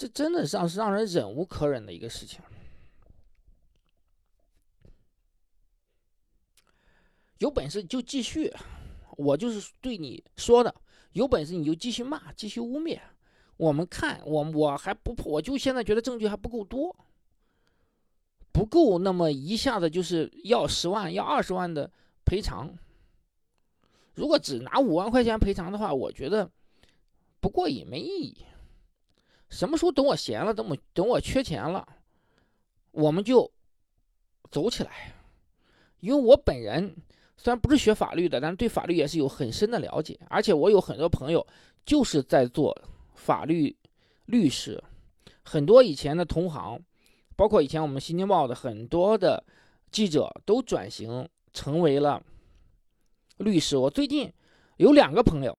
[0.04, 2.42] 这真的让是让人忍无可忍的一个事情。
[7.38, 8.54] 有本事就继续，
[9.12, 10.76] 我就是对你说的，
[11.14, 13.00] 有本事你就继续骂，继续污蔑。
[13.56, 16.94] 我们看，我我还不，我就现在觉得证据还不够多，
[18.52, 21.90] 不够那么一下子就是要十万、要二十万的
[22.26, 22.78] 赔偿。
[24.16, 26.52] 如果只拿五万块钱赔偿的话，我觉得
[27.40, 28.46] 不过瘾，没意义。
[29.54, 31.88] 什么时候等我闲了，等我等我缺钱了，
[32.90, 33.50] 我们就
[34.50, 35.14] 走起来。
[36.00, 36.96] 因为我本人
[37.38, 41.46] 虽然不是学法律的，但是对法律也是有很深的了解，而且我有很多朋友
[41.86, 42.76] 就是在做。
[43.16, 43.74] 法律
[44.26, 44.84] 律师
[45.44, 46.82] 很多，以前的同行，
[47.38, 49.42] 包括以前我们《新京报》的很多的
[49.92, 52.22] 记者都转型成为了
[53.38, 53.78] 律师。
[53.78, 54.34] 我最近
[54.78, 55.56] 有两个朋友，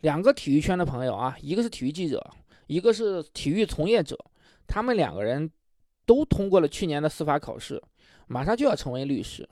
[0.00, 2.24] 两个体育圈的朋友啊，一个是体育记者，
[2.66, 4.18] 一个是体育从业者，
[4.66, 5.50] 他们两个人
[6.06, 7.82] 都通过了去年的司法考试，
[8.26, 9.48] 马上就要成为律师。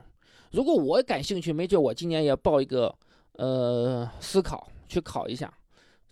[0.51, 2.95] 如果我感兴趣，没准我今年也报一个
[3.33, 5.53] 呃思考去考一下。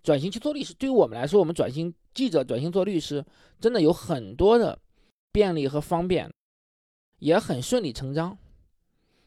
[0.02, 3.22] 转型去做律师，对于我们来说，我们转型记者转型做律师，
[3.60, 4.78] 真的有很多的
[5.30, 6.32] 便利和方便，
[7.18, 8.38] 也很顺理成章。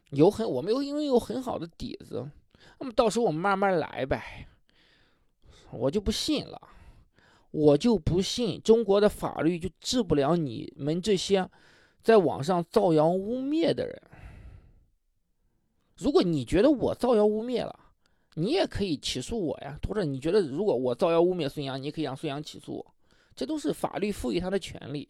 [0.09, 2.27] 有很我们有因为有很好的底子，
[2.79, 4.47] 那么到时候我们慢慢来呗。
[5.69, 6.59] 我就不信了，
[7.53, 11.47] 我就不信中国的法律就治不了你们这些
[12.01, 14.01] 在网上造谣污蔑的人。
[15.97, 17.79] 如果你觉得我造谣污蔑了，
[18.33, 22.95] 你也可以起诉我呀，或者你觉得如果我造谣污蔑孙杨，你可以让孙杨起诉我，
[23.35, 25.07] 这都是法律赋予他的权利，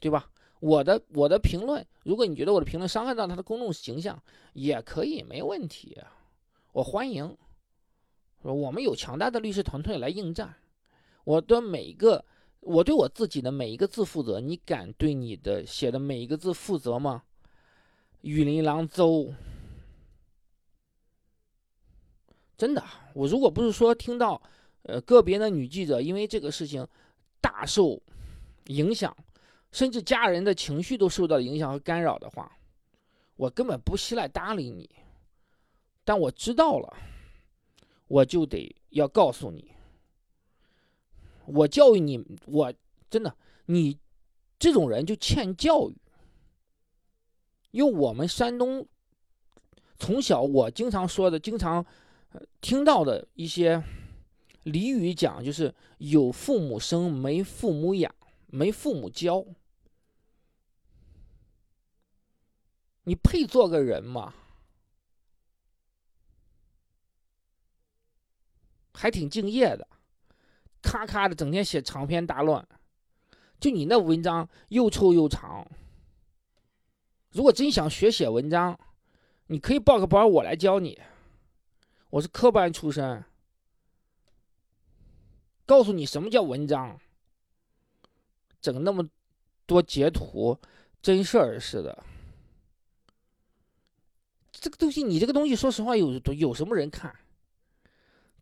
[0.00, 0.28] 对吧？
[0.58, 4.20] 我的我的评论，如果你觉得我的评论伤害到他的公众形象，
[4.52, 5.96] 也可以没问题，
[6.72, 7.36] 我欢迎。
[8.42, 10.54] 我们有强大的律师团队来应战，
[11.24, 12.24] 我的每一个，
[12.60, 17.24] 我对我自己的每一个字负责，你敢对你的写的每一个字负责吗？
[18.20, 19.34] 雨林狼邹。
[22.56, 22.82] 真的，
[23.14, 24.40] 我如果不是说听到，
[24.82, 26.86] 呃，个别的女记者因为这个事情
[27.40, 28.00] 大受
[28.66, 29.14] 影响，
[29.72, 32.56] 甚至家人的情绪都受到影响和干扰的话，
[33.36, 34.88] 我根本不稀来搭理你。
[36.04, 36.96] 但我知道了，
[38.06, 39.73] 我就得要告诉你，
[41.46, 42.72] 我教育你，我
[43.10, 43.98] 真的，你
[44.58, 45.96] 这种人就欠教育。
[47.70, 48.86] 因为我们山东
[49.98, 51.84] 从小我经常说的，经常。
[52.60, 53.80] 听到的一些
[54.64, 58.12] 俚语讲，就是有父母生，没父母养，
[58.46, 59.46] 没父母教。
[63.04, 64.34] 你配做个人吗？
[68.94, 69.86] 还挺敬业的，
[70.84, 72.64] 咔咔的，整天写长篇大论。
[73.58, 75.66] 就你那文章又臭又长。
[77.30, 78.78] 如果真想学写文章，
[79.46, 81.00] 你可以报个班，我来教你。
[82.10, 83.24] 我是科班出身，
[85.66, 87.00] 告诉你什么叫文章，
[88.60, 89.08] 整那么
[89.66, 90.56] 多截图，
[91.02, 92.04] 真事儿似的。
[94.52, 97.14] 这个东西，你这个东西，说实话，有有什么人看？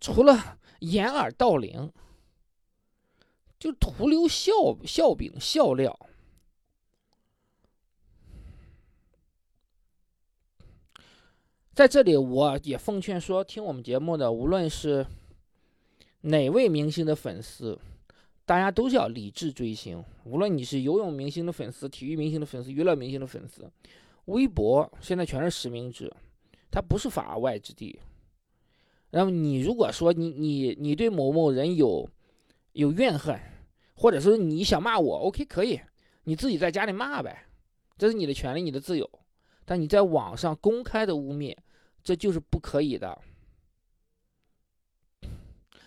[0.00, 1.90] 除了掩耳盗铃，
[3.62, 4.52] 就徒留笑
[4.84, 5.96] 笑柄笑料。
[11.72, 15.06] 在这里，我也奉劝说听我们节目的，无论是
[16.22, 17.78] 哪位明星的粉丝，
[18.44, 20.04] 大家都是要理智追星。
[20.24, 23.70] 无论你是游泳明星的粉丝、体育明星的粉丝、娱乐明星的粉丝，
[24.24, 26.12] 微博现在全是实名制，
[26.68, 28.00] 它不是法外之地。
[29.10, 32.10] 那么你如果说你你你对某某人有
[32.72, 33.38] 有怨恨，
[34.02, 35.80] 或者说你想骂我，OK 可以，
[36.24, 37.46] 你自己在家里骂呗，
[37.96, 39.08] 这是你的权利，你的自由。
[39.64, 41.56] 但你在网上公开的污蔑，
[42.02, 43.16] 这就是不可以的。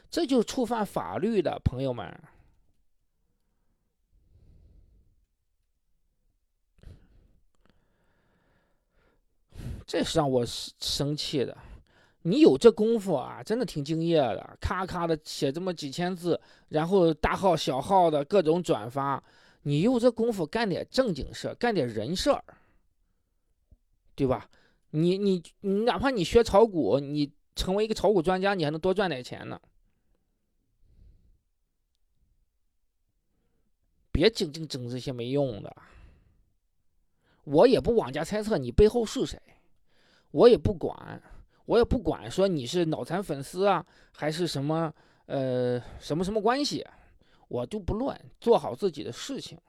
[0.10, 2.18] 这就触犯法律的，朋友们。
[9.86, 11.58] 这是让我生生气的。
[12.28, 19.24] 你有这功夫啊，真的挺敬业的，咔咔的写这么几千字，然后大号小号的各种转发，
[19.62, 22.44] 你有这功夫干点正经事干点人事儿，
[24.16, 24.50] 对吧？
[24.90, 29.62] 你你你，哪怕你学炒股，你成为一个炒股专家，你还能多赚点钱呢。
[34.12, 35.76] 别整整整这些没用的，
[37.44, 39.40] 我也不妄加猜测你背后是谁。
[40.32, 41.22] 我也不管，
[41.66, 44.94] 我也不管说你是脑残粉丝啊，还是什么
[45.26, 46.86] 呃什么什么关系，
[47.48, 49.60] 我就不乱，做好自己的事情，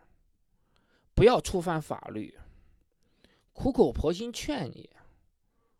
[1.14, 2.34] 不要触犯法律。
[3.52, 4.90] 苦口婆心劝你。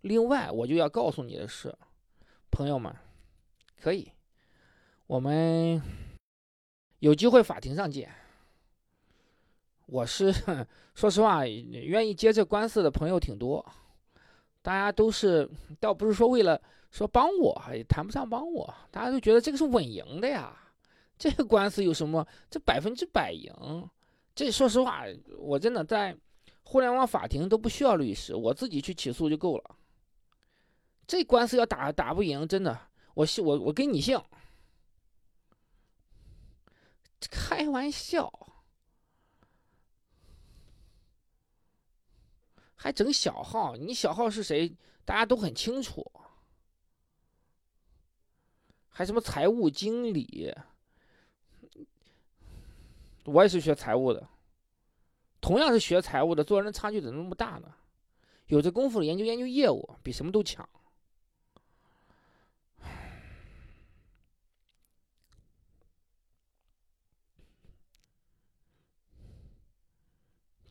[0.00, 1.76] 另外，我就要告诉你的是，
[2.50, 2.94] 朋友们，
[3.78, 4.10] 可以，
[5.06, 5.82] 我们
[7.00, 8.10] 有机会法庭上见。
[9.86, 10.32] 我是
[10.94, 13.64] 说实话，愿意接这官司的朋友挺多。
[14.66, 15.48] 大家都是，
[15.78, 16.60] 倒不是说为了
[16.90, 18.74] 说帮我，也谈不上帮我。
[18.90, 20.60] 大家都觉得这个是稳赢的呀，
[21.16, 22.26] 这个官司有什么？
[22.50, 23.54] 这百分之百赢。
[24.34, 25.04] 这说实话，
[25.38, 26.16] 我真的在
[26.64, 29.76] 互联网法庭都不需要律师，我自己去起诉就够了。
[31.06, 32.76] 这官司要打打不赢，真的，
[33.14, 34.20] 我信我我跟你姓。
[37.30, 38.28] 开玩笑。
[42.86, 43.74] 还整小号？
[43.74, 44.72] 你小号是谁？
[45.04, 46.08] 大家都很清楚。
[48.88, 50.54] 还什么财务经理？
[53.24, 54.28] 我也是学财务的，
[55.40, 57.74] 同样是学财务的，做人差距怎么那么大呢？
[58.46, 60.68] 有这功夫研究研究业务，比什么都强。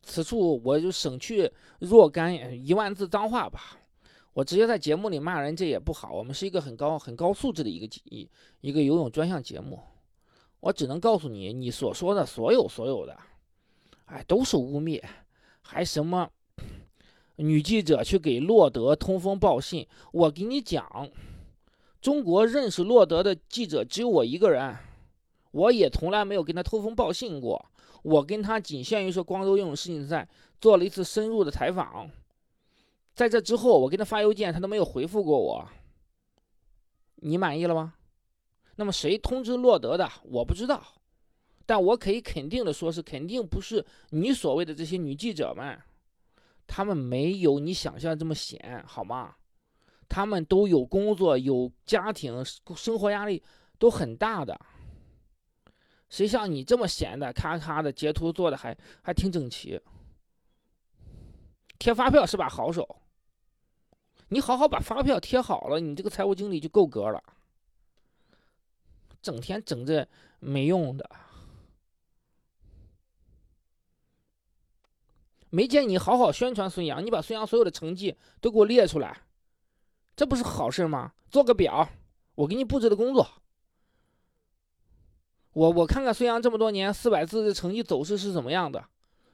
[0.06, 1.50] 此处我就省去
[1.80, 2.32] 若干
[2.64, 3.76] 一万字脏话吧，
[4.32, 6.12] 我直接在节目里骂人，这也不好。
[6.12, 8.30] 我们是一个很高很高素质的一个一
[8.60, 9.80] 一个游泳专项节目，
[10.60, 13.18] 我只能告诉你，你所说的所有所有的，
[14.04, 15.02] 哎，都是污蔑，
[15.60, 16.30] 还什么
[17.34, 19.86] 女记者去给洛德通风报信？
[20.12, 21.10] 我给你讲，
[22.00, 24.76] 中国认识洛德的记者只有我一个人，
[25.50, 27.66] 我也从来没有跟他通风报信过。
[28.06, 30.28] 我跟他仅限于说光州游泳世锦赛
[30.60, 32.08] 做了一次深入的采访，
[33.14, 35.68] 在这之后，我给他发邮件，他都没有回复过我。
[37.16, 37.94] 你满意了吗？
[38.76, 40.08] 那么谁通知洛德的？
[40.22, 40.80] 我不知道，
[41.66, 45.76] 但我可以肯定的说，是肯定不是你所谓的这些女记者们，
[46.64, 49.34] 她们没有你想象这么闲，好吗？
[50.08, 52.44] 她们都有工作，有家庭，
[52.76, 53.42] 生活压力
[53.80, 54.56] 都很大的。
[56.08, 59.80] 谁像你这么闲的，咔咔的截图做的还还挺整齐，
[61.78, 63.02] 贴发票是把好手。
[64.28, 67.22] 你好好把发票贴好了，你这个财务经理就够格了。
[69.22, 71.10] 整天整这没用的，
[75.50, 79.22] 没见你好好宣传孙杨，你把孙杨所有的成绩都给我列出来，
[80.14, 81.12] 这不是好事吗？
[81.30, 81.88] 做个表，
[82.36, 83.28] 我给你布置的工作。
[85.56, 88.84] 我我看看孙杨这么多年四百字的成绩走势是怎么样的，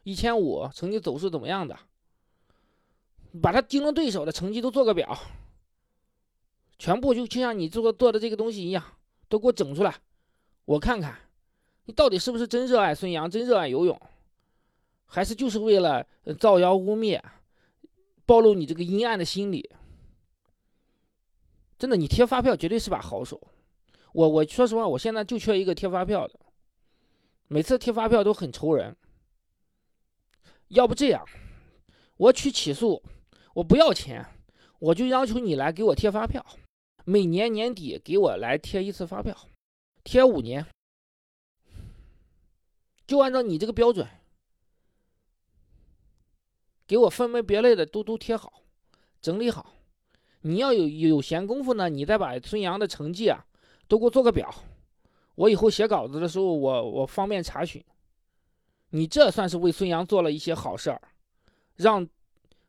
[0.04, 1.76] 一千五成绩走势怎么样的，
[3.42, 5.18] 把他竞争对手的成绩都做个表，
[6.78, 8.84] 全部就就像你做做的这个东西一样，
[9.28, 9.96] 都给我整出来，
[10.64, 11.18] 我看看，
[11.86, 14.00] 你到底是不是真热爱孙杨，真热爱游泳，
[15.06, 16.06] 还是就是为了
[16.38, 17.20] 造谣污蔑，
[18.24, 19.68] 暴露你这个阴暗的心理？
[21.80, 23.40] 真的，你贴发票绝对是把好手。
[24.12, 26.38] 我我说实话，我现在就缺一个贴发票的，
[27.48, 28.96] 每次贴发票都很愁人。
[30.68, 31.24] 要不这样，
[32.16, 33.02] 我去起诉，
[33.54, 34.26] 我不要钱，
[34.78, 36.44] 我就要求你来给我贴发票，
[37.04, 39.36] 每年年底给我来贴一次发票，
[40.04, 40.66] 贴五年，
[43.06, 44.06] 就按照你这个标准，
[46.86, 48.62] 给我分门别类的都都贴好，
[49.20, 49.74] 整理好。
[50.42, 53.46] 你要有有闲工夫呢，你再把孙杨的成绩啊。
[53.92, 54.50] 都给我做个表，
[55.34, 57.84] 我以后写稿子的时候，我我方便查询。
[58.88, 60.98] 你这算是为孙杨做了一些好事儿，
[61.76, 62.08] 让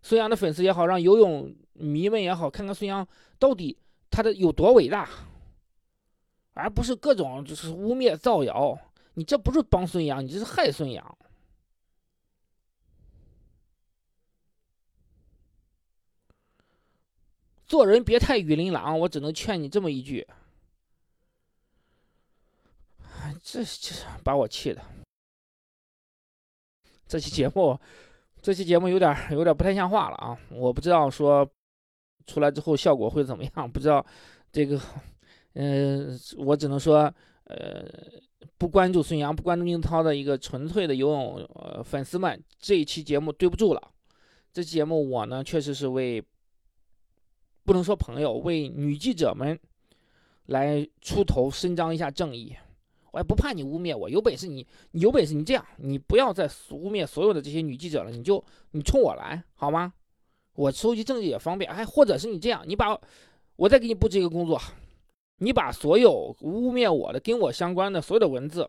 [0.01, 3.07] 孙杨的粉丝也好，让游泳迷们也好，看看孙杨
[3.39, 3.78] 到底
[4.11, 5.09] 他的有多伟大，
[6.55, 8.78] 而不是各种就是污蔑造谣。
[9.13, 11.17] 你这不是帮孙杨，你这是害孙杨。
[17.65, 20.28] 做人别太雨琳狼，我只能劝你这么一句。
[23.43, 24.81] 这这把我气的。
[27.05, 27.77] 这期节目，
[28.41, 30.39] 这期节目有点有点不太像话了啊！
[30.49, 31.47] 我不知道说
[32.25, 34.03] 出来之后效果会怎么样，不知道
[34.51, 34.79] 这个，
[35.53, 37.13] 嗯，我只能说，
[37.43, 37.85] 呃，
[38.57, 43.91] 不关注孙杨、不关注宁涛的一个纯粹的游泳呃粉丝们，这一期节目对不住了。
[44.53, 46.23] 这期节目我呢，确实是为
[47.63, 49.59] 不能说朋友，为女记者们
[50.45, 52.55] 来出头，伸张一下正义。
[53.14, 59.93] 我也不怕你污蔑我，有本事你，你有本事你这样，你不要再污蔑所有的这些女记者了，你就你冲我来好吗？
[60.55, 62.99] 我收集证据也方便，哎，或者是你这样，你把
[63.55, 64.59] 我再给你布置一个工作，
[65.38, 68.68] 你把所有污蔑我的跟我相关的所有的文字，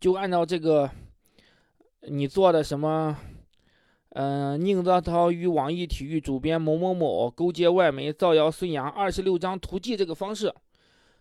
[0.00, 0.90] 就按照这个
[2.08, 3.16] 你做的什么，
[4.08, 10.52] 嗯，宁泽涛与网易体育主编某某某勾结外媒造谣孙杨二十六张图记这个方式，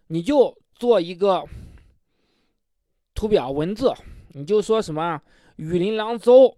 [0.08, 1.46] 你就做一个。
[3.14, 3.94] 图表文字，
[4.30, 5.22] 你就说什么
[5.58, 6.56] 雨林狼邹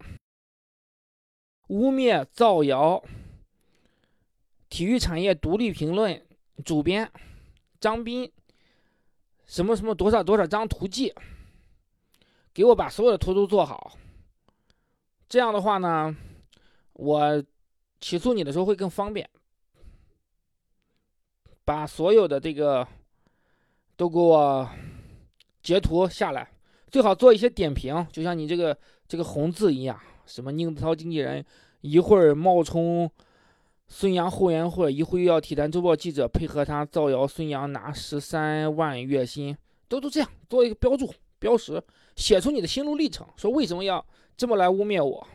[1.68, 3.02] 污蔑造谣，
[4.68, 6.26] 体育产业独立评论
[6.64, 7.10] 主编
[7.78, 8.32] 张斌
[9.46, 11.14] 什么什么多少多少张图记，
[12.54, 13.98] 给我把所有的图都做好。
[15.28, 16.16] 这样的话呢，
[16.94, 17.44] 我
[18.00, 19.28] 起诉你的时候会更方便。
[21.64, 22.86] 把所有的这个
[23.96, 24.70] 都给我。
[25.66, 26.48] 截图下来，
[26.92, 31.44] 最好做一些点评，就像你这个这个红字一样，什么宁泽涛经纪人
[31.80, 33.10] 一会儿冒充
[33.88, 39.56] 孙杨后援会，一会儿又要体坛周报记者配合他造谣孙杨拿十三万月薪，
[39.88, 41.82] 都都这样做一个标注标识，
[42.14, 44.06] 写出你的心路历程，说为什么要
[44.36, 45.26] 这么来污蔑我。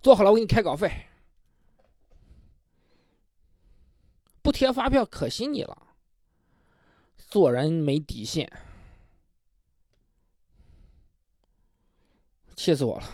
[0.00, 0.88] 做好了，我给你开稿费，
[4.40, 5.88] 不贴发票可惜你了。
[7.30, 8.50] 做人没底线，
[12.56, 13.04] 气死我了！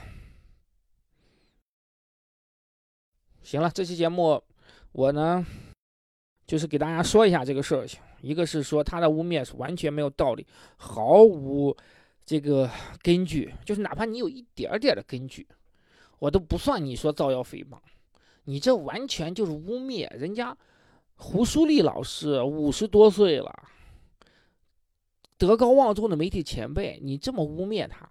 [3.42, 4.42] 行了，这期节目
[4.92, 5.44] 我呢，
[6.46, 8.00] 就是给大家说一下这个事情。
[8.22, 10.46] 一个是说他的污蔑是完全没有道理，
[10.78, 11.76] 毫无
[12.24, 12.70] 这个
[13.02, 15.46] 根据，就是哪怕你有一点点的根据，
[16.18, 17.76] 我都不算你说造谣诽谤，
[18.44, 20.56] 你这完全就是污蔑人家
[21.16, 23.68] 胡舒立老师五十多岁了。
[25.38, 28.10] 德高望重的媒体前辈，你这么污蔑他，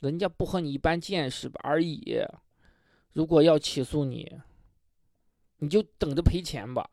[0.00, 2.18] 人家不和你一般见识而已。
[3.12, 4.40] 如果要起诉你，
[5.58, 6.88] 你就等着赔钱吧。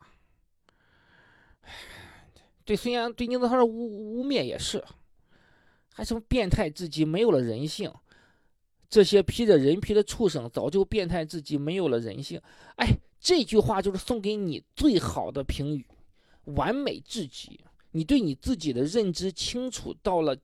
[2.64, 4.84] 对虽然、对宁泽涛的污污蔑也是，
[5.92, 7.92] 还什么变态至极，没有了人性。
[8.88, 12.40] 这些披着人皮的畜生，早就变态至极，没有了人性。
[12.76, 12.86] 哎，
[13.18, 15.86] 这句话就是送给你最好的评语，
[16.44, 17.64] 完美至极。
[17.92, 20.36] 你对你自己的认知清楚到了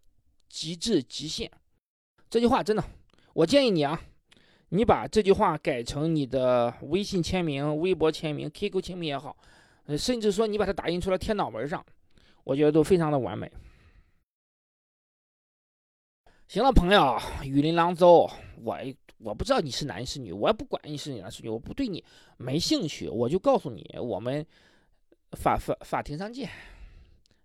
[0.49, 1.51] 极致极限，
[2.29, 2.85] 这句话真的，
[3.35, 4.01] 我建议你啊，
[4.71, 9.37] 你把这句话改成你的微信签名、微博签名、QQ 签名也好，
[9.85, 11.85] 呃，甚至说你把它打印出来贴脑门上，
[12.43, 13.51] 我觉得都非常的完美。
[16.49, 18.31] 行了，朋友，雨林狼舟，
[18.63, 18.79] 我
[19.19, 22.05] 我不知道你是男是女，我也不管你是男是女，我不对你
[22.37, 24.47] 没兴趣，我就告诉你，我们
[25.33, 26.49] 法法法庭上见。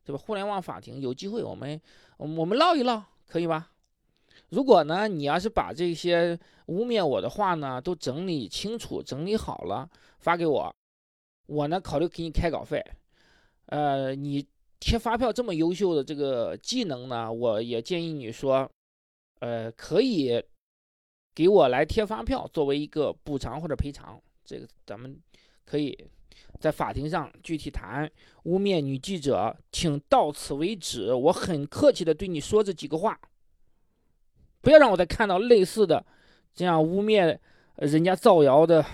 [0.03, 0.21] 对吧？
[0.25, 1.79] 互联网法庭有机会，我们
[2.17, 3.71] 我们唠一唠，可以吧？
[4.49, 9.89] 如果呢，你要是把这些污蔑我的话呢，都整理清楚、整理好了
[10.19, 10.73] 发给我，
[11.47, 12.83] 我呢考虑给你开稿费。
[13.67, 14.45] 呃，你
[14.79, 18.69] 贴发票这么优秀的这个技能呢，我也建议你说，
[19.39, 20.43] 呃，可以
[21.33, 24.21] 给我来贴发票，作为一个补偿或者赔偿。
[24.43, 25.17] 这个咱们
[25.65, 25.97] 可以。
[26.59, 28.09] 在法庭上具体谈
[28.43, 31.13] 污蔑女记者，请到此为止。
[31.13, 33.19] 我很客气的对你说这几个话，
[34.61, 36.05] 不要让我再看到类似的
[36.53, 37.37] 这样污蔑
[37.75, 38.85] 人家造谣的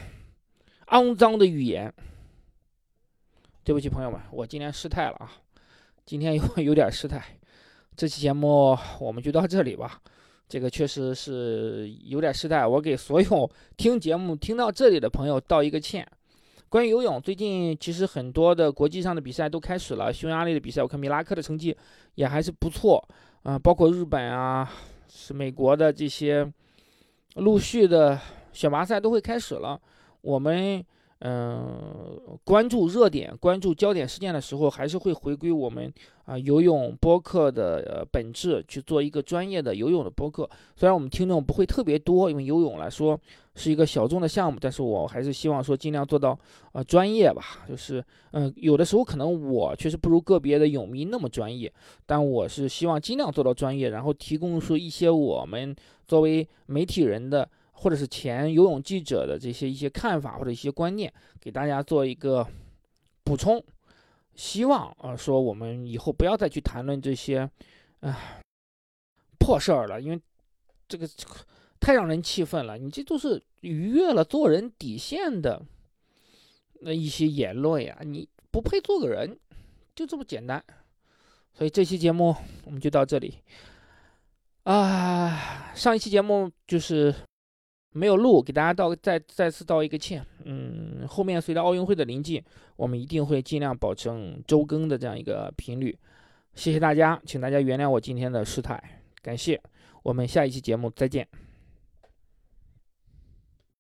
[0.88, 1.94] 肮脏的语言。
[3.64, 5.32] 对不起，朋友们，我今天失态了啊，
[6.06, 7.22] 今天有 有点失态。
[7.98, 10.02] 这期节目我们就到这里吧。
[10.48, 16.08] 这个确实是有点失态，我给所有听节目听到这里的朋友道一个歉。
[16.70, 20.12] 关于游泳，最近其实很多的国际上的比赛都开始了。
[20.12, 21.76] 匈牙利的比赛，我看米拉克的成绩
[22.16, 23.02] 也还是不错，
[23.44, 24.70] 啊，包括日本啊，
[25.08, 26.46] 是美国的这些
[27.36, 28.20] 陆续的
[28.52, 29.80] 选拔赛都会开始了。
[30.22, 30.84] 我们
[31.20, 35.92] 嗯，关注热点、关注焦点事件的时候，还是会回归我们
[36.26, 40.48] 啊游泳播客的呃本质，去做一个专业的游泳的播客。
[40.76, 43.20] 虽然我们听众不会特别多，因为游泳来说
[43.56, 46.38] 是一个小众的项目，但是我还是希望说尽量做到
[46.72, 47.66] 啊专业吧。
[47.68, 48.04] 就是
[48.34, 51.74] 嗯，有的时候可能我确实不如个别的泳迷那么专业，
[52.06, 55.76] 但我是希望尽量做到专业，然后提供出一些我们
[56.08, 57.50] 作为媒体人的。
[57.80, 62.46] 或者是前游泳记者的这些一些看法或者一些观念，给大家做一个
[63.24, 63.64] 补充。
[64.34, 67.48] 希望啊，说我们以后不要再去谈论这些，
[68.00, 68.42] 啊
[69.40, 70.20] 破事儿了，因为
[70.88, 71.08] 这个
[71.80, 72.80] 太让人气愤了。
[72.80, 75.62] 你这都是逾越了做人底线的
[76.82, 79.38] 那一些言论呀，你不配做个人，
[79.96, 80.64] 就这么简单。
[81.54, 83.36] 所以这期节目我们就到这里。
[84.64, 87.14] 啊，上一期节目就是。
[87.98, 90.24] 没有录，给大家道再再次道一个歉。
[90.46, 92.42] 嗯，后面随着奥运会的临近，
[92.76, 95.98] 我们一定会尽量保证周更的这样一个频率。
[96.54, 98.82] 谢谢大家，请大家原谅我今天的失态，
[99.22, 99.60] 感谢。
[100.04, 101.28] 我们下一期节目再见。